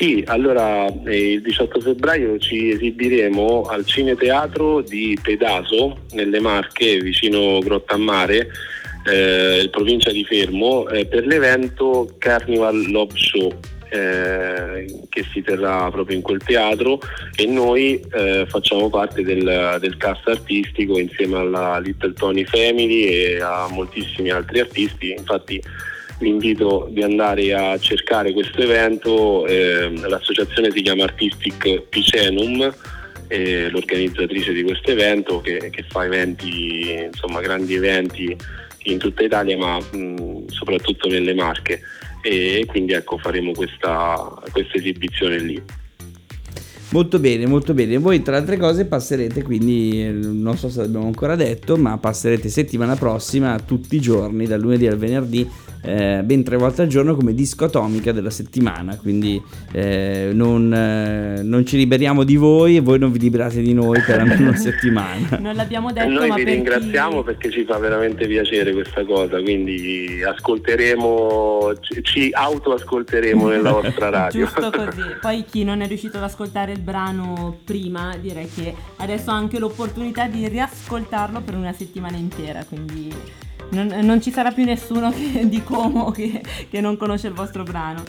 Sì, 0.00 0.24
allora 0.28 0.86
eh, 0.86 1.32
il 1.32 1.42
18 1.42 1.78
febbraio 1.78 2.38
ci 2.38 2.70
esibiremo 2.70 3.64
al 3.64 3.84
Cineteatro 3.84 4.80
di 4.80 5.18
Pedaso, 5.20 6.06
nelle 6.12 6.40
Marche, 6.40 7.00
vicino 7.00 7.58
Grottammare, 7.58 8.48
eh, 9.04 9.68
provincia 9.70 10.10
di 10.10 10.24
Fermo, 10.24 10.88
eh, 10.88 11.04
per 11.04 11.26
l'evento 11.26 12.14
Carnival 12.16 12.90
Love 12.90 13.12
Show. 13.14 13.52
Eh, 13.92 14.86
che 15.08 15.26
si 15.32 15.42
terrà 15.42 15.90
proprio 15.90 16.14
in 16.14 16.22
quel 16.22 16.40
teatro 16.44 17.00
e 17.34 17.44
noi 17.44 18.00
eh, 18.12 18.46
facciamo 18.48 18.88
parte 18.88 19.24
del, 19.24 19.78
del, 19.80 19.96
cast 19.96 20.28
artistico 20.28 20.96
insieme 20.96 21.38
alla 21.38 21.80
Little 21.80 22.12
Tony 22.12 22.44
Family 22.44 23.06
e 23.06 23.40
a 23.40 23.66
moltissimi 23.68 24.30
altri 24.30 24.60
artisti. 24.60 25.10
Infatti 25.10 25.60
vi 26.20 26.28
invito 26.28 26.86
di 26.90 27.02
andare 27.02 27.52
a 27.54 27.78
cercare 27.78 28.32
questo 28.32 28.60
evento, 28.60 29.46
eh, 29.46 29.90
l'associazione 30.06 30.70
si 30.70 30.82
chiama 30.82 31.04
Artistic 31.04 31.82
Picenum, 31.88 32.72
eh, 33.26 33.70
l'organizzatrice 33.70 34.52
di 34.52 34.62
questo 34.62 34.90
evento 34.90 35.40
che, 35.40 35.70
che 35.70 35.84
fa 35.88 36.04
eventi, 36.04 36.92
insomma 37.10 37.40
grandi 37.40 37.74
eventi 37.74 38.36
in 38.84 38.98
tutta 38.98 39.22
Italia 39.22 39.56
ma 39.56 39.78
mh, 39.78 40.48
soprattutto 40.48 41.08
nelle 41.08 41.34
Marche 41.34 41.80
e 42.22 42.64
quindi 42.66 42.92
ecco 42.92 43.16
faremo 43.18 43.52
questa, 43.52 44.42
questa 44.52 44.76
esibizione 44.76 45.38
lì. 45.38 45.62
Molto 46.92 47.20
bene, 47.20 47.46
molto 47.46 47.72
bene. 47.72 47.98
Voi 47.98 48.20
tra 48.20 48.36
altre 48.36 48.56
cose 48.56 48.84
passerete 48.84 49.42
quindi, 49.42 50.10
non 50.10 50.58
so 50.58 50.68
se 50.68 50.80
l'abbiamo 50.80 51.06
ancora 51.06 51.36
detto, 51.36 51.76
ma 51.76 51.96
passerete 51.98 52.48
settimana 52.48 52.96
prossima 52.96 53.58
tutti 53.60 53.94
i 53.94 54.00
giorni, 54.00 54.46
dal 54.46 54.60
lunedì 54.60 54.88
al 54.88 54.98
venerdì, 54.98 55.48
eh, 55.82 56.20
ben 56.24 56.42
tre 56.42 56.56
volte 56.56 56.82
al 56.82 56.88
giorno 56.88 57.14
come 57.14 57.34
disco 57.34 57.64
atomica 57.64 58.12
della 58.12 58.30
settimana. 58.30 58.96
Quindi 58.96 59.42
eh, 59.72 60.30
non, 60.32 60.72
eh, 60.72 61.42
non, 61.42 61.64
ci 61.64 61.76
liberiamo 61.76 62.24
di 62.24 62.36
voi 62.36 62.76
e 62.76 62.80
voi 62.80 62.98
non 62.98 63.12
vi 63.12 63.18
liberate 63.18 63.60
di 63.60 63.72
noi 63.72 64.00
per 64.00 64.20
almeno 64.20 64.48
una 64.48 64.56
settimana. 64.58 65.38
non 65.40 65.54
l'abbiamo 65.54 65.92
detto. 65.92 66.06
E 66.06 66.10
noi 66.10 66.28
ma 66.28 66.34
vi 66.34 66.44
per 66.44 66.54
ringraziamo 66.54 67.18
chi... 67.18 67.24
perché 67.24 67.50
ci 67.50 67.64
fa 67.64 67.78
veramente 67.78 68.26
piacere 68.26 68.72
questa 68.72 69.04
cosa. 69.04 69.40
Quindi 69.40 70.22
ascolteremo, 70.22 71.72
ci 72.02 72.30
autoascolteremo 72.32 73.48
nella 73.48 73.72
vostra 73.72 74.08
radio. 74.10 74.44
Giusto 74.44 74.70
così. 74.70 75.02
Poi 75.20 75.44
chi 75.48 75.64
non 75.64 75.80
è 75.80 75.86
riuscito 75.86 76.18
ad 76.18 76.24
ascoltare 76.24 76.72
il 76.72 76.80
brano 76.80 77.58
prima, 77.64 78.16
direi 78.20 78.48
che 78.54 78.74
adesso 78.96 79.30
ho 79.30 79.34
anche 79.34 79.58
l'opportunità 79.58 80.26
di 80.26 80.46
riascoltarlo 80.46 81.40
per 81.40 81.54
una 81.54 81.72
settimana 81.72 82.16
intera, 82.16 82.64
quindi 82.68 83.12
non, 83.70 83.86
non 84.02 84.20
ci 84.20 84.30
sarà 84.30 84.50
più 84.50 84.64
nessuno 84.64 85.10
che, 85.10 85.46
di 85.48 85.62
Como 85.62 86.10
che, 86.10 86.40
che 86.68 86.80
non 86.80 86.96
conosce 86.96 87.28
il 87.28 87.34
vostro 87.34 87.62
brano. 87.62 88.02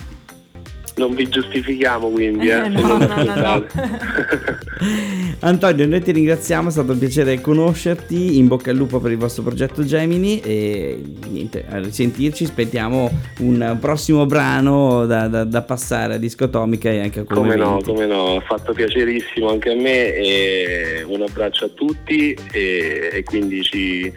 Non 0.95 1.15
vi 1.15 1.27
giustifichiamo 1.29 2.09
quindi, 2.09 2.49
eh? 2.49 2.67
no, 2.67 2.97
no, 2.97 3.23
no, 3.23 3.35
no. 3.35 3.65
Antonio, 5.41 5.87
noi 5.87 6.01
ti 6.01 6.11
ringraziamo, 6.11 6.69
è 6.69 6.71
stato 6.71 6.91
un 6.91 6.99
piacere 6.99 7.39
conoscerti, 7.39 8.37
in 8.37 8.47
bocca 8.47 8.71
al 8.71 8.77
lupo 8.77 8.99
per 8.99 9.11
il 9.11 9.17
vostro 9.17 9.43
progetto 9.43 9.83
Gemini 9.83 10.39
e 10.41 11.01
niente, 11.29 11.65
a 11.69 11.79
risentirci, 11.79 12.43
aspettiamo 12.43 13.09
un 13.39 13.77
prossimo 13.79 14.25
brano 14.25 15.05
da, 15.05 15.27
da, 15.27 15.43
da 15.43 15.61
passare 15.61 16.15
a 16.15 16.17
Discotomica 16.17 16.89
e 16.89 17.01
anche 17.01 17.21
a 17.21 17.23
Come 17.23 17.55
no, 17.55 17.79
come 17.83 18.05
no, 18.05 18.35
ha 18.35 18.41
fatto 18.41 18.73
piacerissimo 18.73 19.49
anche 19.49 19.71
a 19.71 19.75
me 19.75 20.13
e 20.15 21.03
un 21.07 21.21
abbraccio 21.21 21.65
a 21.65 21.69
tutti 21.69 22.35
e, 22.51 23.09
e 23.13 23.23
quindi 23.23 23.63
ci, 23.63 24.11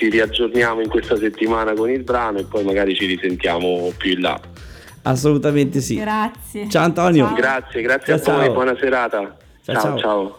ci 0.00 0.08
riaggiorniamo 0.08 0.80
in 0.80 0.88
questa 0.88 1.14
settimana 1.16 1.74
con 1.74 1.90
il 1.90 2.02
brano 2.02 2.38
e 2.38 2.44
poi 2.44 2.64
magari 2.64 2.94
ci 2.94 3.04
risentiamo 3.04 3.92
più 3.98 4.12
in 4.12 4.22
là. 4.22 4.40
Assolutamente 5.02 5.82
sì. 5.82 5.96
Grazie. 5.96 6.70
Ciao 6.70 6.84
Antonio. 6.84 7.26
Ciao. 7.26 7.34
Grazie, 7.34 7.82
grazie 7.82 8.18
ciao, 8.18 8.34
a 8.34 8.38
voi, 8.38 8.50
buona 8.50 8.74
serata. 8.80 9.36
ciao. 9.62 9.74
ciao. 9.74 9.98
ciao. 9.98 10.38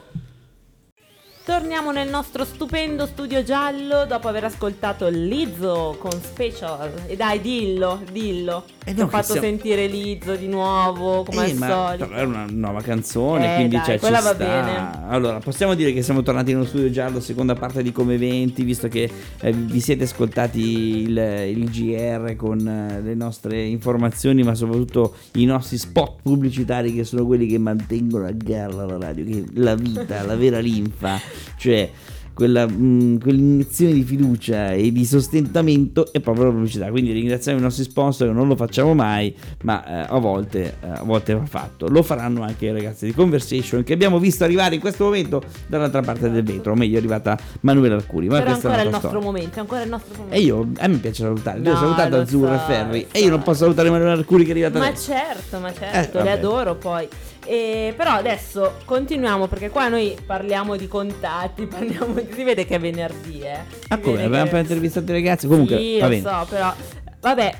Torniamo 1.44 1.92
nel 1.92 2.08
nostro 2.08 2.46
stupendo 2.46 3.08
studio 3.08 3.42
giallo 3.44 4.06
dopo 4.06 4.28
aver 4.28 4.44
ascoltato 4.44 5.08
Lizzo 5.08 5.96
con 5.98 6.12
Special. 6.12 6.92
E 7.08 7.16
dai, 7.16 7.42
dillo, 7.42 8.00
dillo. 8.12 8.66
E 8.86 8.94
eh 8.96 9.02
ho 9.02 9.08
fatto 9.08 9.34
siamo... 9.34 9.42
sentire 9.42 9.88
Lizzo 9.88 10.36
di 10.36 10.48
nuovo, 10.48 11.24
come 11.24 11.48
eh, 11.48 11.52
al 11.52 11.58
solito. 11.58 12.08
Però 12.08 12.20
è 12.20 12.24
una 12.24 12.46
nuova 12.48 12.82
canzone, 12.82 13.54
eh, 13.54 13.56
quindi 13.56 13.76
dai, 13.76 13.86
cioè, 13.86 14.00
quella 14.00 14.20
va 14.20 14.34
sta. 14.34 14.46
bene. 14.46 15.08
Allora, 15.08 15.40
possiamo 15.40 15.74
dire 15.74 15.94
che 15.94 16.04
siamo 16.04 16.22
tornati 16.22 16.54
nello 16.54 16.66
studio 16.66 16.92
giallo, 16.92 17.20
seconda 17.20 17.56
parte 17.56 17.82
di 17.82 17.92
Come 17.92 18.14
Eventi, 18.14 18.64
visto 18.64 18.88
che 18.88 19.10
eh, 19.40 19.52
vi 19.52 19.80
siete 19.80 20.04
ascoltati 20.04 20.60
il, 20.60 21.18
il 21.18 21.70
GR 21.72 22.36
con 22.36 22.68
eh, 22.68 23.02
le 23.02 23.16
nostre 23.16 23.64
informazioni, 23.64 24.44
ma 24.44 24.54
soprattutto 24.54 25.16
i 25.34 25.46
nostri 25.46 25.80
spot 25.80 26.22
pubblicitari 26.22 26.94
che 26.94 27.04
sono 27.04 27.26
quelli 27.26 27.48
che 27.48 27.58
mantengono 27.58 28.28
a 28.28 28.32
galla 28.32 28.86
la 28.86 28.98
radio, 29.00 29.26
che 29.26 29.44
la 29.54 29.74
vita, 29.74 30.24
la 30.24 30.36
vera 30.36 30.60
linfa, 30.60 31.20
cioè 31.58 31.90
quella, 32.34 32.66
mh, 32.66 32.74
mm, 32.74 33.18
quell'iniezione 33.18 33.94
di 33.94 34.04
fiducia 34.04 34.72
e 34.72 34.92
di 34.92 35.06
sostentamento 35.06 36.12
è 36.12 36.20
proprio 36.20 36.46
la 36.46 36.52
pubblicità. 36.52 36.90
Quindi 36.90 37.12
ringraziamo 37.12 37.60
i 37.60 37.62
nostri 37.62 37.84
sponsor, 37.84 38.30
non 38.30 38.48
lo 38.48 38.56
facciamo 38.56 38.94
mai, 38.94 39.36
ma 39.64 39.86
eh, 39.86 40.06
a, 40.10 40.18
volte, 40.18 40.78
eh, 40.82 40.88
a 40.88 41.04
volte 41.04 41.36
va 41.36 41.46
fatto. 41.46 41.88
Lo 41.88 42.02
faranno 42.02 42.42
anche 42.42 42.66
i 42.66 42.72
ragazzi 42.72 43.06
di 43.06 43.14
Conversation 43.14 43.84
che 43.84 43.94
abbiamo 43.94 44.20
visto 44.20 44.44
arrivare 44.44 44.76
in 44.76 44.82
questo 44.82 45.06
momento 45.06 45.44
dall'altra 45.68 46.02
parte 46.02 46.30
del 46.30 46.44
vetro, 46.44 46.72
o 46.72 46.76
meglio 46.76 46.96
è 46.96 46.98
arrivata 46.98 47.38
Manuela 47.62 47.96
Arcuri. 47.96 48.28
Ma 48.28 48.40
Però 48.40 48.54
ancora 48.54 48.78
è 48.78 48.84
il 48.84 48.90
nostro 48.90 49.10
storia. 49.10 49.28
momento, 49.28 49.60
ancora 49.60 49.84
il 49.84 49.90
nostro 49.90 50.14
momento. 50.18 50.36
E 50.36 50.40
io, 50.40 50.68
a 50.78 50.88
me 50.88 50.98
piace 50.98 51.24
salutare, 51.24 51.60
no, 51.60 51.70
io 51.70 51.76
ho 51.76 51.78
salutato 51.78 52.16
Azzurro 52.16 52.48
so, 52.48 52.54
e 52.54 52.66
Ferri 52.66 53.00
so. 53.02 53.18
e 53.18 53.20
io 53.20 53.30
non 53.30 53.44
posso 53.44 53.60
salutare 53.60 53.90
Manuela 53.90 54.14
Arcuri 54.14 54.44
che 54.44 54.50
è 54.50 54.52
arrivata 54.54 54.80
Ma 54.80 54.94
certo, 54.96 55.60
ma 55.60 55.74
certo, 55.74 56.20
Eh, 56.20 56.24
le 56.24 56.32
adoro 56.32 56.76
poi. 56.76 57.08
E, 57.46 57.94
però 57.98 58.12
adesso 58.12 58.76
continuiamo 58.86 59.48
perché 59.48 59.70
qua 59.70 59.88
noi 59.88 60.16
parliamo 60.26 60.76
di 60.78 60.88
contatti, 60.88 61.66
parliamo 61.68 62.14
di... 62.14 62.28
si 62.34 62.44
vede 62.44 62.66
che 62.66 62.76
è 62.76 62.80
venerdì, 62.80 63.40
eh. 63.42 63.60
Si 63.80 63.86
Ah 63.90 63.98
come? 63.98 64.18
Abbiamo 64.24 64.36
che- 64.36 64.40
appena 64.50 64.60
intervistato 64.62 65.12
i 65.12 65.16
ragazzi. 65.16 65.48
Comunque, 65.48 65.78
Sì, 65.78 65.98
va 66.00 66.06
lo 66.06 66.10
bene. 66.10 66.22
so, 66.22 66.46
però 66.50 66.74
vabbè, 67.20 67.56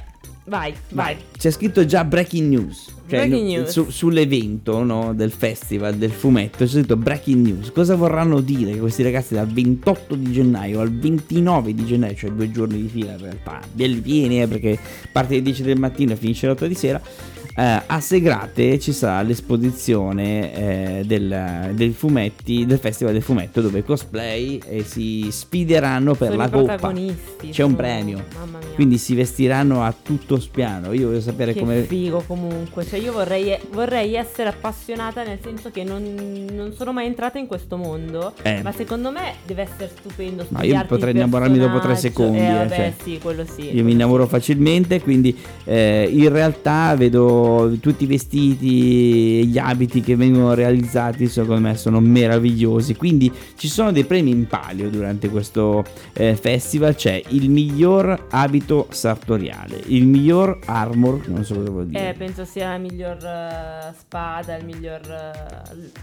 vai, 0.46 0.74
vai. 0.90 1.16
C'è 1.38 1.52
scritto 1.52 1.84
già 1.86 2.04
breaking 2.04 2.48
news. 2.50 3.00
Cioè, 3.12 3.28
Breaking 3.28 3.48
no, 3.50 3.54
news. 3.58 3.70
su- 3.72 3.90
sull'evento 3.90 4.84
no, 4.84 5.14
del 5.14 5.32
festival 5.32 5.96
del 5.96 6.12
fumetto 6.12 6.64
c'è 6.64 6.68
scritto 6.72 6.96
breaking 6.96 7.46
news. 7.46 7.72
Cosa 7.74 7.96
vorranno 7.96 8.40
dire 8.40 8.78
questi 8.78 9.04
ragazzi 9.04 9.34
dal 9.34 9.48
28 9.48 10.16
di 10.16 10.32
gennaio 10.32 10.80
al 10.80 10.94
29 10.98 11.74
di 11.74 11.84
gennaio, 11.86 12.16
cioè 12.16 12.32
due 12.32 12.50
giorni 12.52 12.82
di 12.82 12.88
fila 12.88 13.12
in 13.12 13.18
realtà, 13.20 13.60
belli 13.70 14.00
pieni 14.00 14.42
eh, 14.42 14.48
perché 14.48 14.80
parte 15.12 15.34
alle 15.34 15.42
10 15.44 15.64
del 15.64 15.78
mattino 15.78 16.14
e 16.14 16.16
finisce 16.16 16.46
alle 16.46 16.56
8 16.56 16.68
di 16.68 16.76
sera. 16.76 17.02
Eh, 17.56 17.82
a 17.86 18.00
Segrate 18.00 18.80
ci 18.80 18.94
sarà 18.94 19.22
l'esposizione 19.22 20.54
eh, 21.00 21.04
del, 21.06 21.72
dei 21.74 21.92
fumetti, 21.92 22.66
del 22.66 22.78
festival 22.78 23.14
del 23.14 23.22
fumetto 23.22 23.62
dove 23.62 23.84
cosplay 23.84 24.60
e 24.66 24.84
si 24.84 25.28
sfideranno 25.30 26.16
per 26.16 26.30
Sono 26.32 26.42
la 26.42 26.50
coppa. 26.50 26.94
C'è 27.50 27.64
un 27.64 27.76
premio. 27.76 28.24
Quindi 28.76 28.98
si 28.98 29.16
vestiranno 29.16 29.84
a 29.84 29.94
tutto 30.00 30.40
spiano. 30.40 30.94
Io 30.94 31.08
voglio 31.08 31.22
sapere 31.22 31.54
che 31.54 31.60
come. 31.60 31.82
figo 31.82 32.24
comunque, 32.26 32.86
cioè 32.86 33.00
io 33.00 33.12
vorrei, 33.12 33.58
vorrei 33.72 34.16
essere 34.16 34.50
appassionata 34.50 35.24
nel 35.24 35.40
senso 35.42 35.72
che 35.72 35.84
non, 35.84 36.48
non 36.54 36.74
sono 36.74 36.94
mai 36.94 37.06
entrata 37.06 37.38
in 37.38 37.48
questo 37.48 37.78
mondo, 37.78 38.34
Eh. 38.44 38.62
ma 38.62 38.72
secondo 38.72 39.12
me 39.12 39.34
deve 39.46 39.64
essere 39.64 39.92
stupendo. 39.98 40.46
Ma 40.50 40.64
io 40.64 40.84
potrei 40.86 41.14
innamorarmi 41.14 41.58
dopo 41.58 41.80
tre 41.80 41.96
secondi, 41.96 42.38
Eh, 42.38 42.50
eh, 42.50 42.54
vabbè, 42.54 42.76
cioè. 42.76 42.94
sì, 43.04 43.20
quello 43.22 43.46
sì. 43.46 43.76
Io 43.76 43.84
mi 43.84 43.92
innamoro 43.92 44.26
facilmente, 44.26 45.02
quindi 45.02 45.38
eh, 45.66 46.08
in 46.12 46.30
realtà 46.30 46.96
vedo 46.96 47.41
tutti 47.80 48.04
i 48.04 48.08
vestiti 48.08 49.40
e 49.42 49.46
gli 49.46 49.58
abiti 49.58 50.02
che 50.02 50.16
vengono 50.16 50.54
realizzati, 50.54 51.28
secondo 51.28 51.62
me 51.62 51.76
sono 51.76 52.00
meravigliosi. 52.00 52.96
Quindi 52.96 53.32
ci 53.58 53.68
sono 53.68 53.92
dei 53.92 54.04
premi 54.06 54.32
in 54.32 54.48
palio 54.48 54.90
durante 54.90 55.30
questo 55.30 55.84
eh, 56.14 56.36
festival. 56.36 56.96
C'è 56.96 57.22
il 57.30 57.50
miglior 57.50 58.28
abito 58.32 58.88
sartoriale, 58.90 59.82
il 59.88 60.06
miglior 60.06 60.60
armor, 60.66 61.28
non 61.28 61.44
so 61.44 61.56
cosa 61.56 61.70
vuol 61.70 61.88
dire. 61.88 62.10
Eh, 62.10 62.14
penso 62.14 62.46
sia 62.46 62.70
la 62.70 62.78
miglior 62.78 63.18
eh, 63.24 63.94
spada, 63.98 64.56
il 64.58 64.66
miglior... 64.66 65.02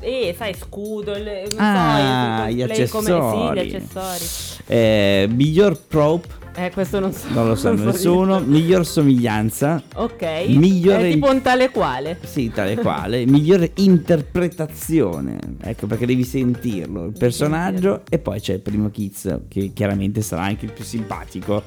Eh, 0.00 0.34
sai, 0.36 0.54
scudo, 0.54 1.12
il, 1.16 1.28
Ah, 1.56 2.44
so, 2.44 2.50
il 2.50 2.56
gli 2.56 2.66
cosplay 2.66 2.88
come- 2.88 3.10
accessori. 3.10 3.58
sì, 3.60 3.68
gli 3.68 3.74
accessori. 3.74 4.64
Eh, 4.66 5.28
miglior 5.30 5.80
prop 5.88 6.26
Eh, 6.60 6.72
questo 6.72 6.98
non 6.98 7.12
so. 7.12 7.26
Non 7.30 7.46
lo 7.46 7.54
sa 7.54 7.68
non 7.68 7.78
so 7.78 7.84
nessuno. 7.84 8.40
Miglior 8.40 8.84
somiglianza. 8.84 9.80
Ok. 9.94 10.22
Migliore- 10.48 11.08
È 11.08 11.12
tipo 11.12 11.30
un 11.30 11.40
tale 11.40 11.70
quale. 11.70 12.18
Sì, 12.24 12.50
tale 12.52 12.74
quale. 12.76 13.24
Migliore 13.26 13.70
interpretazione. 13.76 15.38
Ecco 15.62 15.86
perché 15.86 16.04
devi 16.04 16.24
sentirlo. 16.24 17.04
Il 17.04 17.16
personaggio. 17.16 18.02
E 18.08 18.18
poi 18.18 18.40
c'è 18.40 18.54
il 18.54 18.60
primo 18.60 18.90
Kids, 18.90 19.38
che 19.46 19.70
chiaramente 19.72 20.20
sarà 20.20 20.42
anche 20.42 20.64
il 20.64 20.72
più 20.72 20.82
simpatico 20.82 21.62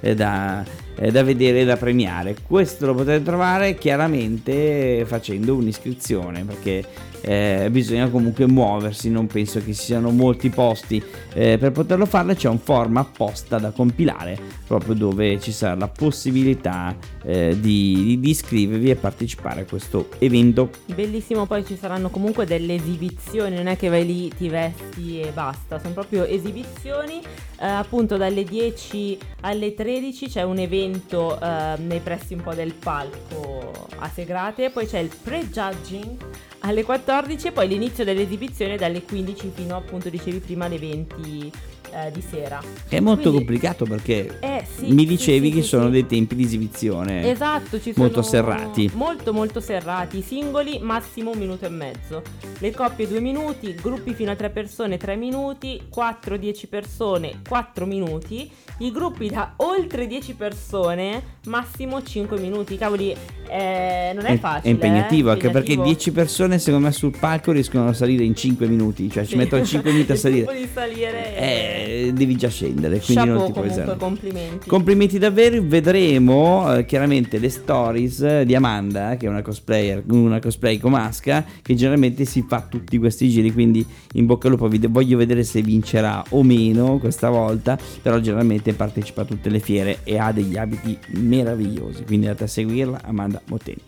eh, 0.00 0.14
da, 0.16 0.64
eh, 0.96 1.12
da 1.12 1.22
vedere 1.22 1.60
e 1.60 1.64
da 1.64 1.76
premiare. 1.76 2.34
Questo 2.44 2.86
lo 2.86 2.94
potete 2.94 3.22
trovare 3.22 3.76
chiaramente 3.76 5.04
facendo 5.06 5.54
un'iscrizione. 5.54 6.42
Perché 6.44 6.84
eh, 7.22 7.68
bisogna 7.70 8.08
comunque 8.08 8.46
muoversi. 8.46 9.10
Non 9.10 9.26
penso 9.26 9.60
che 9.60 9.72
ci 9.72 9.82
siano 9.82 10.10
molti 10.10 10.50
posti 10.50 11.02
eh, 11.34 11.56
per 11.58 11.72
poterlo 11.72 12.06
fare. 12.06 12.34
C'è 12.34 12.48
un 12.48 12.58
form 12.58 12.96
apposta 12.98 13.58
da 13.58 13.70
compilare, 13.70 14.38
proprio 14.66 14.94
dove 14.94 15.40
ci 15.40 15.52
sarà 15.52 15.74
la 15.74 15.88
possibilità 15.88 16.94
eh, 17.24 17.56
di, 17.58 18.02
di- 18.04 18.20
di 18.20 18.30
iscrivervi 18.30 18.90
e 18.90 18.96
partecipare 18.96 19.62
a 19.62 19.64
questo 19.64 20.08
evento. 20.18 20.70
Bellissimo, 20.86 21.46
poi 21.46 21.64
ci 21.64 21.76
saranno 21.76 22.10
comunque 22.10 22.46
delle 22.46 22.74
esibizioni, 22.74 23.56
non 23.56 23.66
è 23.66 23.76
che 23.76 23.88
vai 23.88 24.04
lì, 24.04 24.28
ti 24.28 24.48
vesti 24.48 25.20
e 25.20 25.30
basta, 25.30 25.78
sono 25.78 25.94
proprio 25.94 26.24
esibizioni. 26.24 27.20
Eh, 27.60 27.66
appunto 27.66 28.16
dalle 28.16 28.44
10 28.44 29.18
alle 29.40 29.74
13 29.74 30.28
c'è 30.28 30.42
un 30.42 30.58
evento 30.58 31.40
eh, 31.40 31.76
nei 31.78 32.00
pressi 32.00 32.34
un 32.34 32.42
po' 32.42 32.54
del 32.54 32.72
palco 32.72 33.88
a 33.98 34.08
Segrate, 34.08 34.70
poi 34.70 34.86
c'è 34.86 34.98
il 34.98 35.10
prejudging 35.22 36.16
alle 36.60 36.84
14 36.84 37.48
e 37.48 37.52
poi 37.52 37.68
l'inizio 37.68 38.04
delle 38.04 38.22
esibizioni 38.22 38.76
dalle 38.76 39.02
15 39.02 39.50
fino 39.54 39.76
appunto 39.76 40.08
dicevi 40.08 40.38
prima 40.38 40.66
alle 40.66 40.78
20 40.78 41.52
eh, 41.92 42.10
di 42.12 42.22
sera. 42.22 42.60
Che 42.88 42.96
è 42.96 43.00
molto 43.00 43.30
Quindi- 43.30 43.38
complicato 43.38 43.84
perché 43.84 44.38
Eh, 44.40 44.64
sì, 44.76 44.92
mi 44.92 45.04
dicevi 45.06 45.48
sì, 45.50 45.54
che 45.56 45.62
sì, 45.62 45.68
sono 45.68 45.84
sì. 45.86 45.90
dei 45.92 46.06
tempi 46.06 46.34
di 46.34 46.44
esibizione. 46.44 47.30
Esatto, 47.30 47.80
ci 47.80 47.92
sono 47.92 48.04
molto 48.06 48.22
serrati. 48.22 48.90
Molto 48.94 49.32
molto 49.32 49.60
serrati, 49.60 50.22
singoli 50.22 50.78
massimo 50.80 51.30
un 51.32 51.38
minuto 51.38 51.66
e 51.66 51.68
mezzo. 51.68 52.22
Le 52.58 52.72
coppie 52.72 53.06
due 53.08 53.20
minuti, 53.20 53.74
gruppi 53.74 54.14
fino 54.14 54.30
a 54.30 54.36
tre 54.36 54.50
persone 54.50 54.96
tre 54.96 55.16
minuti, 55.16 55.80
4-10 55.94 56.68
persone 56.68 57.40
4 57.48 57.86
minuti, 57.86 58.50
i 58.78 58.90
gruppi 58.90 59.28
da 59.28 59.54
oltre 59.56 60.06
10 60.06 60.34
persone 60.34 61.22
massimo 61.46 62.02
5 62.02 62.38
minuti. 62.38 62.76
Cavoli, 62.76 63.14
eh, 63.48 64.12
non 64.14 64.24
è, 64.26 64.38
facile. 64.38 64.62
È 64.62 64.68
impegnativo 64.68 65.28
eh, 65.28 65.32
anche 65.32 65.50
perché 65.50 65.72
impegnativo. 65.72 65.84
10 65.84 66.12
persone 66.12 66.58
secondo 66.58 66.86
me 66.86 66.92
sul 66.92 67.14
palco 67.18 67.52
riescono 67.52 67.88
a 67.88 67.92
salire 67.92 68.24
in 68.24 68.34
5 68.34 68.66
minuti, 68.66 69.10
cioè 69.10 69.24
ci 69.24 69.36
mettono 69.36 69.64
5 69.64 69.92
minuti 69.92 70.12
a 70.12 70.16
salire. 70.16 70.54
di 70.54 70.68
salire 70.72 71.36
Eh, 71.36 71.81
devi 72.12 72.36
già 72.36 72.48
scendere, 72.48 73.00
quindi 73.00 73.14
Chapeau, 73.14 73.36
non 73.36 73.46
ti 73.46 73.52
puoi 73.52 73.68
comunque, 73.68 73.96
complimenti. 73.96 74.68
Complimenti 74.68 75.18
davvero, 75.18 75.62
vedremo 75.62 76.74
eh, 76.74 76.84
chiaramente 76.84 77.38
le 77.38 77.48
stories 77.48 78.20
eh, 78.20 78.44
di 78.44 78.54
Amanda, 78.54 79.16
che 79.16 79.26
è 79.26 79.28
una 79.28 79.42
cosplayer, 79.42 80.02
una 80.08 80.40
cosplay 80.40 80.78
comasca, 80.78 81.44
che 81.62 81.74
generalmente 81.74 82.24
si 82.24 82.44
fa 82.46 82.66
tutti 82.68 82.98
questi 82.98 83.28
giri, 83.28 83.52
quindi 83.52 83.84
in 84.14 84.26
bocca 84.26 84.46
al 84.46 84.54
lupo 84.54 84.68
vi- 84.68 84.86
voglio 84.88 85.16
vedere 85.16 85.44
se 85.44 85.62
vincerà 85.62 86.24
o 86.30 86.42
meno 86.42 86.98
questa 86.98 87.30
volta, 87.30 87.78
però 88.00 88.18
generalmente 88.18 88.72
partecipa 88.72 89.22
a 89.22 89.24
tutte 89.24 89.48
le 89.48 89.60
fiere 89.60 89.98
e 90.04 90.18
ha 90.18 90.32
degli 90.32 90.56
abiti 90.56 90.98
meravigliosi, 91.18 92.04
quindi 92.04 92.26
andate 92.26 92.44
a 92.44 92.48
seguirla, 92.48 93.00
Amanda 93.04 93.40
Motteni. 93.46 93.80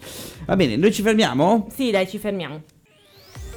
Va 0.47 0.57
bene, 0.57 0.77
noi 0.77 0.93
ci 0.93 1.03
fermiamo? 1.03 1.69
Sì, 1.75 1.91
dai, 1.91 2.09
ci 2.09 2.19
fermiamo. 2.19 2.74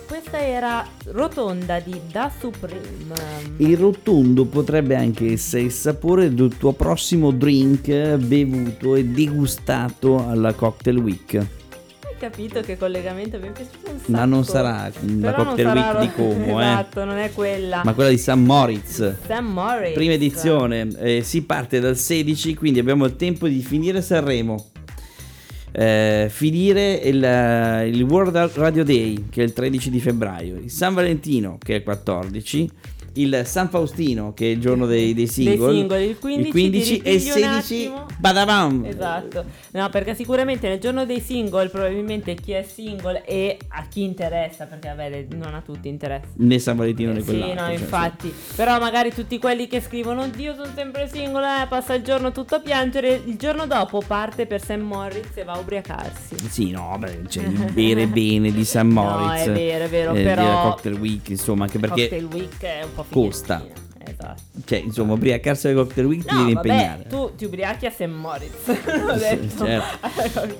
Questa 0.07 0.39
era 0.39 0.85
Rotonda 1.07 1.79
di 1.79 1.99
Da 2.09 2.31
Supreme. 2.39 3.13
Il 3.57 3.75
rotondo 3.77 4.45
potrebbe 4.45 4.95
anche 4.95 5.33
essere 5.33 5.63
il 5.63 5.71
sapore 5.71 6.33
del 6.33 6.55
tuo 6.57 6.71
prossimo 6.71 7.31
drink 7.31 8.15
bevuto 8.15 8.95
e 8.95 9.03
degustato 9.03 10.25
alla 10.25 10.53
Cocktail 10.53 10.97
Week. 10.97 11.33
Hai 11.35 12.15
capito 12.17 12.61
che 12.61 12.77
collegamento 12.77 13.37
mi 13.37 13.47
è 13.47 13.51
piaciuto 13.51 13.91
un 13.91 13.97
sacco. 13.99 14.11
Ma 14.11 14.23
non 14.25 14.45
sarà 14.45 14.89
la 14.89 14.91
Però 15.31 15.43
Cocktail 15.43 15.67
sarà 15.67 15.81
Week 15.81 15.93
lo- 15.93 15.99
di 15.99 16.11
Como, 16.13 16.61
eh. 16.61 16.63
Esatto, 16.63 17.03
non 17.03 17.17
è 17.17 17.31
quella. 17.33 17.81
ma 17.83 17.93
quella 17.93 18.09
di 18.09 18.17
San 18.17 18.43
Moritz. 18.43 19.15
Sam 19.25 19.45
Morris. 19.51 19.93
Prima 19.93 20.13
edizione, 20.13 20.87
eh, 20.99 21.21
si 21.21 21.43
parte 21.43 21.81
dal 21.81 21.97
16, 21.97 22.55
quindi 22.55 22.79
abbiamo 22.79 23.03
il 23.05 23.15
tempo 23.17 23.47
di 23.47 23.59
finire 23.61 24.01
Sanremo. 24.01 24.67
Eh, 25.71 26.27
finire 26.29 26.93
il, 26.93 27.23
eh, 27.23 27.87
il 27.87 28.01
World 28.03 28.35
Radio 28.55 28.83
Day 28.83 29.25
che 29.29 29.41
è 29.41 29.45
il 29.45 29.53
13 29.53 29.89
di 29.89 29.99
febbraio, 29.99 30.55
il 30.55 30.71
San 30.71 30.93
Valentino 30.93 31.57
che 31.59 31.73
è 31.73 31.77
il 31.77 31.83
14, 31.83 32.69
il 33.21 33.41
San 33.45 33.69
Faustino 33.69 34.33
che 34.33 34.45
è 34.45 34.49
il 34.49 34.59
giorno 34.59 34.85
dei, 34.85 35.13
dei 35.13 35.27
single, 35.27 35.73
singoli, 35.73 36.03
il 36.05 36.17
15 36.19 36.51
ti 36.51 36.97
e 37.01 37.13
il 37.13 37.19
ripiglio 37.19 37.33
un 37.35 37.61
16 37.61 37.85
attimo. 37.85 38.05
badabam. 38.17 38.85
Esatto, 38.85 39.45
no 39.71 39.89
perché 39.89 40.15
sicuramente 40.15 40.67
nel 40.67 40.79
giorno 40.79 41.05
dei 41.05 41.19
single 41.19 41.69
probabilmente 41.69 42.35
chi 42.35 42.51
è 42.53 42.63
single 42.63 43.23
e 43.25 43.57
a 43.69 43.85
chi 43.87 44.03
interessa, 44.03 44.65
perché 44.65 44.87
vabbè 44.95 45.27
non 45.35 45.53
a 45.53 45.61
tutti 45.61 45.87
interessa. 45.87 46.27
Né 46.35 46.59
San 46.59 46.75
Valentino 46.77 47.11
né 47.11 47.19
Eh, 47.19 47.21
sì, 47.21 47.25
quell'altro. 47.27 47.61
no, 47.61 47.65
cioè, 47.71 47.79
infatti. 47.79 48.33
Però 48.55 48.79
magari 48.79 49.13
tutti 49.13 49.37
quelli 49.39 49.67
che 49.67 49.81
scrivono 49.81 50.23
Oddio, 50.23 50.53
sono 50.55 50.71
sempre 50.75 51.07
single, 51.11 51.63
eh, 51.63 51.67
passa 51.67 51.93
il 51.93 52.03
giorno 52.03 52.31
tutto 52.31 52.55
a 52.55 52.59
piangere. 52.59 53.21
Il 53.25 53.35
giorno 53.37 53.65
dopo 53.67 54.01
parte 54.05 54.45
per 54.45 54.61
Sam 54.63 54.81
Morris 54.81 55.29
e 55.35 55.43
va 55.43 55.53
a 55.53 55.59
ubriacarsi. 55.59 56.35
Sì, 56.49 56.71
no, 56.71 56.95
beh, 56.99 57.21
c'è 57.27 57.41
il 57.43 57.71
bere 57.73 58.07
bene 58.07 58.51
di 58.51 58.63
San 58.65 58.87
No, 58.89 59.01
Moritz. 59.03 59.43
è 59.47 59.51
vero, 59.51 59.83
è 59.85 59.87
vero, 59.89 60.13
eh, 60.13 60.23
però- 60.23 60.61
Cocktail 60.69 60.95
Week, 60.95 61.29
insomma, 61.29 61.63
anche 61.65 61.79
perché 61.79 62.09
Cocktail 62.09 62.25
Week 62.25 62.61
è 62.61 62.83
un 62.83 62.93
po' 62.93 63.03
costa. 63.09 63.65
Esatto. 64.09 64.41
Cioè, 64.63 64.79
insomma, 64.79 65.13
ubriacarsi 65.13 65.67
al 65.67 65.75
Cocktail 65.75 66.07
Week 66.07 66.25
ti 66.25 66.33
No, 66.33 66.39
devi 66.39 66.53
vabbè, 66.53 66.69
impegnare. 66.71 67.05
tu 67.09 67.31
ti 67.35 67.43
ubriachi 67.43 67.85
a 67.87 67.91
Sam 67.91 68.11
Moritz. 68.11 68.55
Certo. 69.19 69.65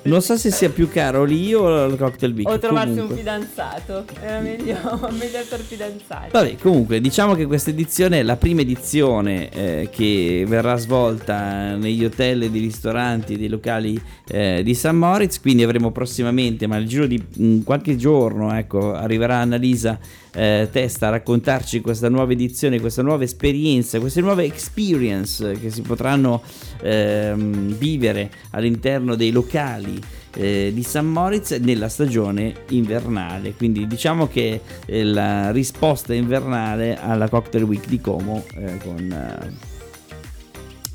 Non 0.08 0.20
so 0.20 0.36
se 0.36 0.50
sia 0.50 0.68
più 0.68 0.88
caro 0.90 1.24
lì 1.24 1.54
o 1.54 1.84
al 1.84 1.96
Cocktail 1.96 2.32
Week. 2.34 2.46
O 2.48 2.58
trovarsi 2.58 2.90
comunque. 2.90 3.14
un 3.14 3.18
fidanzato. 3.20 4.04
Era 4.20 4.40
meglio, 4.40 4.76
meglio 5.18 5.38
essere 5.38 5.62
fidanzati. 5.62 6.30
Vabbè, 6.30 6.56
comunque, 6.56 7.00
diciamo 7.00 7.34
che 7.34 7.46
questa 7.46 7.70
edizione 7.70 8.20
è 8.20 8.22
la 8.22 8.36
prima 8.36 8.60
edizione 8.60 9.48
eh, 9.50 9.88
che 9.90 10.44
verrà 10.46 10.76
svolta 10.76 11.74
negli 11.74 12.04
hotel 12.04 12.50
dei 12.50 12.60
ristoranti 12.60 13.38
dei 13.38 13.48
locali 13.48 14.00
eh, 14.28 14.60
di 14.62 14.74
San 14.74 14.96
Moritz. 14.96 15.40
Quindi 15.40 15.62
avremo 15.62 15.90
prossimamente, 15.90 16.66
ma 16.66 16.76
nel 16.76 16.86
giro 16.86 17.06
di 17.06 17.22
mm, 17.40 17.62
qualche 17.62 17.96
giorno, 17.96 18.54
ecco, 18.54 18.92
arriverà 18.94 19.36
Annalisa 19.38 19.98
eh, 20.38 20.68
Testa 20.70 21.08
a 21.08 21.10
raccontarci 21.10 21.80
questa 21.80 22.08
nuova 22.08 22.32
edizione, 22.32 22.78
questa 22.78 23.02
nuova 23.02 23.24
esperienza, 23.24 23.98
queste 23.98 24.20
nuove 24.20 24.44
experience 24.44 25.52
che 25.54 25.70
si 25.70 25.82
potranno 25.82 26.42
ehm, 26.80 27.74
vivere 27.74 28.30
all'interno 28.50 29.16
dei 29.16 29.32
locali 29.32 30.00
eh, 30.34 30.70
di 30.72 30.82
San 30.84 31.06
Moritz 31.06 31.50
nella 31.50 31.88
stagione 31.88 32.54
invernale. 32.68 33.54
Quindi 33.54 33.88
diciamo 33.88 34.28
che 34.28 34.60
è 34.86 35.02
la 35.02 35.50
risposta 35.50 36.14
invernale 36.14 36.96
alla 36.96 37.28
Cocktail 37.28 37.64
Week 37.64 37.86
di 37.88 38.00
Como 38.00 38.44
eh, 38.54 38.78
con, 38.78 39.10
eh, 39.10 39.52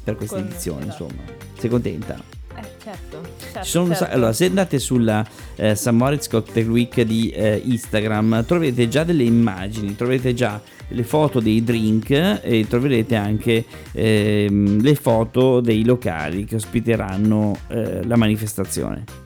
per 0.06 0.16
questa 0.16 0.38
Con- 0.38 0.46
edizione, 0.46 0.88
esatto. 0.88 1.04
insomma. 1.04 1.24
Sei 1.58 1.70
contenta? 1.70 2.43
Eh, 2.84 2.92
certo. 2.92 3.22
certo, 3.40 3.64
sa- 3.64 3.96
certo. 3.96 4.14
allora, 4.14 4.34
se 4.34 4.46
andate 4.46 4.80
sulla 4.80 5.26
eh, 5.56 5.76
San 5.76 5.96
Moritz 5.96 6.28
Cocktail 6.28 6.70
Week 6.70 7.02
di 7.02 7.30
eh, 7.30 7.62
Instagram, 7.64 8.46
troverete 8.46 8.88
già 8.90 9.04
delle 9.04 9.24
immagini, 9.24 9.96
troverete 9.96 10.34
già 10.34 10.62
le 10.90 11.04
foto 11.04 11.40
dei 11.40 11.64
drink 11.64 12.12
e 12.12 12.66
troverete 12.68 13.16
anche 13.16 13.66
ehm, 13.94 14.82
le 14.82 14.96
foto 14.96 15.62
dei 15.62 15.84
locali 15.86 16.44
che 16.46 16.56
ospiteranno 16.56 17.58
eh, 17.70 18.06
la 18.06 18.18
manifestazione. 18.18 19.23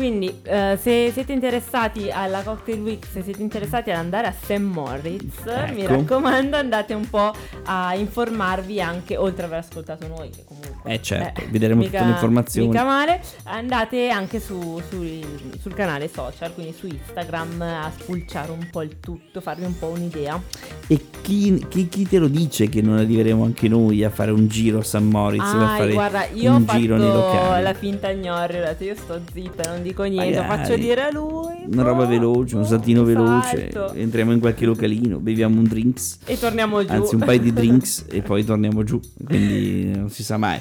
Quindi, 0.00 0.34
eh, 0.44 0.78
se 0.80 1.10
siete 1.12 1.32
interessati 1.34 2.10
alla 2.10 2.40
Cocktail 2.40 2.80
Week, 2.80 3.04
se 3.04 3.22
siete 3.22 3.42
interessati 3.42 3.90
ad 3.90 3.98
andare 3.98 4.28
a 4.28 4.32
St. 4.32 4.56
Moritz, 4.56 5.44
mi 5.74 5.82
Ecco. 5.82 5.92
raccomando, 5.92 6.56
andate 6.56 6.94
un 6.94 7.06
po' 7.10 7.34
a 7.64 7.94
informarvi 7.94 8.80
anche, 8.80 9.18
oltre 9.18 9.44
ad 9.44 9.52
aver 9.52 9.62
ascoltato 9.62 10.06
noi, 10.06 10.30
che 10.30 10.42
comunque. 10.46 10.90
Eh, 10.90 11.02
certo, 11.02 11.42
vi 11.50 11.58
daremo 11.58 11.82
tutte 11.82 12.00
le 12.02 12.12
informazioni. 12.12 12.68
Mica 12.68 12.84
male. 12.84 13.20
Andate 13.44 14.08
anche 14.08 14.40
su, 14.40 14.80
sul, 14.88 15.20
sul 15.60 15.74
canale 15.74 16.08
social, 16.08 16.54
quindi 16.54 16.72
su 16.72 16.86
Instagram, 16.86 17.60
a 17.60 17.92
spulciare 17.94 18.52
un 18.52 18.68
po' 18.70 18.80
il 18.80 19.00
tutto, 19.00 19.42
farvi 19.42 19.64
un 19.64 19.78
po' 19.78 19.88
un'idea. 19.88 20.40
E 20.86 20.98
chi, 21.20 21.62
chi- 21.68 21.88
chi 21.88 22.08
te 22.08 22.18
lo 22.18 22.28
dice 22.28 22.70
che 22.70 22.80
non 22.80 22.96
arriveremo 22.96 23.44
anche 23.44 23.68
noi 23.68 24.02
a 24.02 24.08
fare 24.08 24.30
un 24.30 24.48
giro 24.48 24.78
a 24.78 24.82
San 24.82 25.06
Moritz? 25.08 25.42
Ah, 25.44 25.86
guarda, 25.86 26.24
io 26.32 26.54
un 26.54 26.62
ho 26.62 26.64
fatto 26.64 27.60
la 27.60 27.74
finta 27.74 28.10
gnorri, 28.14 28.60
ho 28.60 28.64
detto 28.64 28.84
io 28.84 28.94
sto 28.96 29.20
zitta, 29.30 29.70
non 29.70 29.82
dico 29.82 29.89
niente, 30.08 30.34
lo 30.36 30.42
Magari. 30.42 30.62
faccio 30.62 30.76
dire 30.76 31.02
a 31.02 31.10
lui. 31.12 31.48
Una 31.72 31.82
roba 31.82 32.04
boh, 32.04 32.08
veloce, 32.08 32.56
un 32.56 32.64
saltino 32.64 33.04
veloce. 33.04 33.70
salto. 33.72 33.92
Entriamo 33.94 34.32
in 34.32 34.40
qualche 34.40 34.64
localino, 34.66 35.18
beviamo 35.18 35.58
un 35.58 35.64
drinks. 35.64 36.18
E 36.24 36.38
torniamo 36.38 36.84
giù. 36.84 36.92
Anzi, 36.92 37.14
un 37.14 37.22
paio 37.24 37.40
di 37.40 37.52
drinks 37.52 38.04
e 38.10 38.22
poi 38.22 38.44
torniamo 38.44 38.82
giù. 38.84 38.98
Quindi 39.24 39.90
non 39.96 40.10
si 40.10 40.22
sa 40.22 40.36
mai. 40.36 40.58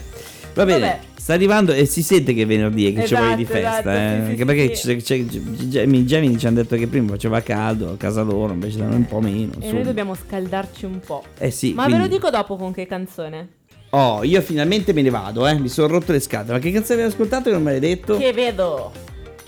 Va 0.56 0.66
bene, 0.66 0.80
Vabbè. 0.80 1.00
sta 1.16 1.34
arrivando 1.34 1.72
e 1.72 1.86
si 1.86 2.02
sente 2.02 2.34
che 2.34 2.42
è 2.42 2.46
venerdì 2.46 2.88
e 2.88 2.94
che 2.94 3.04
c'è 3.04 3.16
voglia 3.18 3.36
di 3.36 3.44
Esatto, 3.44 3.60
festa. 3.60 3.80
esatto, 3.80 3.90
eh. 3.90 4.18
sì, 4.20 4.24
sì, 4.26 4.30
Anche 4.32 4.46
perché 4.46 4.76
sì. 4.76 4.96
c'è- 4.98 5.26
c'è- 5.26 5.68
Gemini 5.68 6.06
Gemini 6.06 6.38
ci 6.38 6.48
hanno 6.48 6.56
detto 6.58 6.76
che 6.76 6.88
prima 6.88 7.08
faceva 7.10 7.42
caldo 7.42 7.92
a 7.92 7.98
casa 7.98 8.24
loro, 8.24 8.52
invece 8.54 8.80
da 8.80 8.86
noi 8.88 8.96
un 8.96 9.06
po' 9.06 9.22
meno. 9.22 9.52
E 9.54 9.56
insomma. 9.58 9.74
noi 9.74 9.84
dobbiamo 9.84 10.16
scaldarci 10.16 10.86
un 10.86 11.00
po'. 11.00 11.24
Eh 11.38 11.52
sì, 11.52 11.74
Ma 11.74 11.84
ve 11.86 11.92
lo 11.92 11.96
quindi- 11.98 12.16
dico 12.16 12.30
dopo 12.30 12.56
con 12.58 12.74
che 12.74 12.86
canzone? 12.88 13.48
Oh, 13.92 14.24
io 14.24 14.42
finalmente 14.42 14.92
me 14.92 15.02
ne 15.02 15.10
vado, 15.12 15.48
eh. 15.48 15.58
Mi 15.58 15.70
sono 15.70 15.88
rotto 15.88 16.12
le 16.12 16.20
scatole. 16.20 16.54
Ma 16.54 16.60
che 16.60 16.72
canzone 16.72 17.00
avevi 17.02 17.14
ascoltato 17.14 17.44
che 17.46 17.52
non 17.52 17.64
me 17.64 17.72
l'hai 17.72 17.80
detto? 17.80 18.18
Che 18.18 18.34
vedo, 18.34 18.92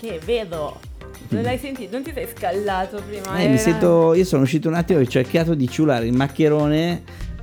che 0.02 0.18
vedo. 0.24 0.80
Non 1.28 1.42
l'hai 1.42 1.58
sentito? 1.58 1.92
Non 1.92 2.02
ti 2.02 2.10
sei 2.12 2.26
scallato 2.36 3.00
prima? 3.08 3.36
Eh, 3.38 3.46
mi 3.46 3.52
Era- 3.54 3.56
sento. 3.56 4.14
Io 4.14 4.24
sono 4.24 4.42
uscito 4.42 4.68
un 4.68 4.74
attimo 4.74 4.98
e 4.98 5.02
ho 5.02 5.06
cercato 5.06 5.54
di 5.54 5.68
ciulare 5.68 6.06
il 6.06 6.12
maccherone 6.12 6.90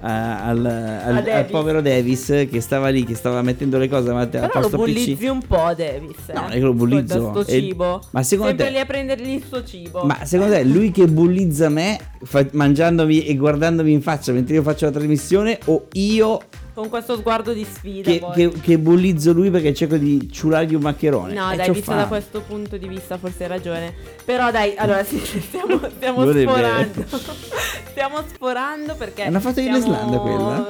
eh, 0.01 0.07
al, 0.07 0.65
al- 0.65 1.27
al 1.27 1.45
povero 1.45 1.81
Davis 1.81 2.25
che 2.51 2.61
stava 2.61 2.89
lì, 2.89 3.03
che 3.05 3.15
stava 3.15 3.41
mettendo 3.41 3.77
le 3.77 3.87
cose 3.87 4.07
davanti 4.07 4.37
al 4.37 4.47
Però 4.47 4.53
lo 4.55 4.61
posto 4.69 4.77
bullizzi 4.77 5.15
PC. 5.15 5.31
un 5.31 5.39
po', 5.47 5.73
Davis. 5.75 6.17
eh. 6.27 6.33
No, 6.33 6.47
è 6.47 6.53
che 6.53 6.59
lo 6.59 6.73
bullizzo, 6.73 7.29
sto 7.31 7.45
cibo. 7.45 8.01
ma 8.11 8.21
secondo 8.23 8.49
Sempre 8.51 8.65
te- 8.67 8.71
lì 8.71 8.79
a 8.79 8.85
prendergli 8.85 9.29
il 9.29 9.43
suo 9.47 9.63
cibo. 9.63 10.03
Ma 10.03 10.23
secondo 10.25 10.53
te 10.53 10.63
lui 10.63 10.91
che 10.91 11.07
bullizza 11.07 11.69
me 11.69 11.97
fa- 12.23 12.45
mangiandomi 12.51 13.25
e 13.25 13.35
guardandomi 13.35 13.91
in 13.91 14.01
faccia 14.01 14.31
mentre 14.33 14.55
io 14.55 14.61
faccio 14.61 14.85
la 14.85 14.91
trasmissione 14.91 15.57
o 15.65 15.87
io 15.93 16.39
Con 16.73 16.87
questo 16.89 17.17
sguardo 17.17 17.51
di 17.51 17.65
sfida. 17.65 18.09
che, 18.09 18.23
che- 18.33 18.51
che 18.61 18.77
bullizzo 18.79 19.33
lui 19.33 19.49
perché 19.49 19.73
cerco 19.73 19.97
di 19.97 20.31
ciulargli 20.31 20.75
un 20.75 20.81
maccherone? 20.81 21.33
No, 21.33 21.51
Eh, 21.51 21.55
dai, 21.57 21.69
visto 21.71 21.91
fame. 21.91 22.01
da 22.03 22.07
questo 22.07 22.41
punto 22.41 22.77
di 22.77 22.87
vista 22.87 23.17
forse 23.17 23.43
hai 23.43 23.49
ragione. 23.49 23.93
Però 24.23 24.49
dai, 24.51 24.75
allora 24.77 25.03
sì, 25.03 25.17
stiamo, 25.23 25.79
stiamo 25.97 26.31
sforando. 26.31 27.05
stiamo 27.89 28.17
sforando 28.33 28.95
perché... 28.95 29.23
È 29.23 29.27
una 29.27 29.39
foto 29.39 29.59
stiamo- 29.59 29.77
Islanda 29.77 30.17
quella? 30.19 30.67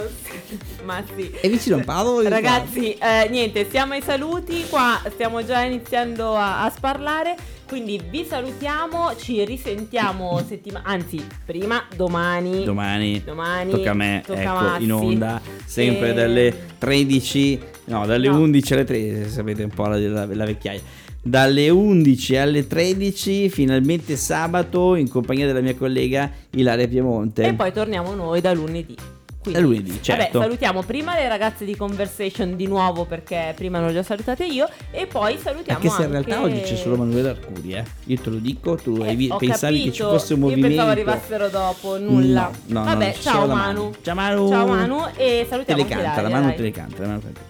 Ma 0.83 1.03
sì. 1.15 1.29
È 1.41 1.49
vicino 1.49 1.77
a 1.77 1.83
Paolo? 1.83 2.27
Ragazzi, 2.27 2.93
eh, 2.93 3.27
niente, 3.29 3.67
siamo 3.69 3.93
ai 3.93 4.01
saluti, 4.01 4.65
qua 4.69 4.99
stiamo 5.09 5.43
già 5.45 5.61
iniziando 5.61 6.35
a, 6.35 6.63
a 6.63 6.69
sparlare, 6.69 7.35
quindi 7.67 8.01
vi 8.09 8.25
salutiamo, 8.25 9.15
ci 9.17 9.43
risentiamo 9.45 10.41
settimana, 10.47 10.85
anzi, 10.87 11.23
prima 11.45 11.83
domani. 11.95 12.63
Domani, 12.63 13.21
Domani 13.23 13.71
tocca 13.71 13.91
a 13.91 13.93
me, 13.93 14.23
tocca 14.25 14.41
ecco, 14.41 14.51
Massi. 14.53 14.83
in 14.83 14.91
onda, 14.93 15.41
sempre 15.65 16.09
E- 16.09 16.13
dalle 16.13 16.55
13, 16.77 17.59
no, 17.85 18.05
dalle 18.05 18.27
No. 18.29 18.39
11 18.39 18.73
alle 18.73 18.83
13, 18.85 19.29
sapete 19.29 19.63
un 19.63 19.69
po' 19.69 19.85
la, 19.87 19.97
la- 19.99 20.25
la 20.25 20.45
vecchiaia. 20.45 20.81
Dalle 21.21 21.69
11 21.69 22.37
alle 22.37 22.65
13, 22.65 23.49
finalmente 23.49 24.15
sabato, 24.15 24.95
in 24.95 25.09
compagnia 25.09 25.45
della 25.45 25.59
mia 25.59 25.75
collega 25.75 26.31
Ilaria 26.51 26.87
Piemonte. 26.87 27.43
E 27.43 27.53
poi 27.53 27.73
torniamo 27.73 28.15
noi 28.15 28.39
da 28.39 28.53
lunedì. 28.53 28.95
Quindi, 29.41 29.61
lunedì, 29.61 29.99
certo. 30.03 30.37
Vabbè, 30.37 30.43
salutiamo 30.47 30.83
prima 30.83 31.15
le 31.15 31.27
ragazze 31.29 31.63
di 31.63 31.75
Conversation 31.75 32.57
di 32.57 32.67
nuovo 32.67 33.05
perché 33.05 33.53
prima 33.55 33.79
non 33.79 33.91
le 33.93 33.99
ho 33.99 34.03
salutate 34.03 34.43
io 34.45 34.67
e 34.91 35.07
poi 35.07 35.37
salutiamo 35.37 35.79
Anche 35.79 35.89
se 35.89 36.03
in 36.03 36.13
anche- 36.15 36.29
realtà 36.29 36.45
oggi 36.45 36.61
c'è 36.61 36.75
solo 36.75 36.97
Manuele 36.97 37.29
Arcuri, 37.29 37.71
eh. 37.73 37.83
Io 38.05 38.19
te 38.19 38.29
lo 38.29 38.35
dico, 38.35 38.75
tu 38.75 38.97
Eh, 39.01 39.07
hai- 39.07 39.29
ho 39.31 39.37
pensavi 39.37 39.83
che 39.83 39.91
ci 39.93 39.99
capito. 40.01 40.17
fosse 40.17 40.33
un 40.33 40.39
movimento. 40.41 40.67
Io 40.67 40.73
pensavo 40.75 40.91
arrivassero 40.91 41.47
dopo, 41.47 41.97
nulla. 41.97 42.51
No, 42.65 42.79
no, 42.79 42.85
Vabbè, 42.85 43.05
no, 43.15 43.21
ciao 43.21 43.45
la 43.45 43.53
Manu. 43.53 43.93
Ciao 44.01 44.15
Manu. 44.15 44.49
Ciao 44.49 44.67
Manu 44.67 45.05
e 45.15 45.45
salutiamo 45.49 45.81
le 45.83 45.87
anche 45.93 46.03
canta, 46.03 46.21
la 46.21 46.29
Manu 46.29 46.45
dai. 46.47 46.55
te 46.55 46.61
le 46.63 46.71
canta. 46.71 47.01
la 47.01 47.07
Manu 47.07 47.19
te 47.21 47.27
le 47.27 47.33
canta. 47.33 47.49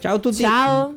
Ciao 0.00 0.14
a 0.14 0.18
tutti. 0.18 0.36
Ciao. 0.42 0.94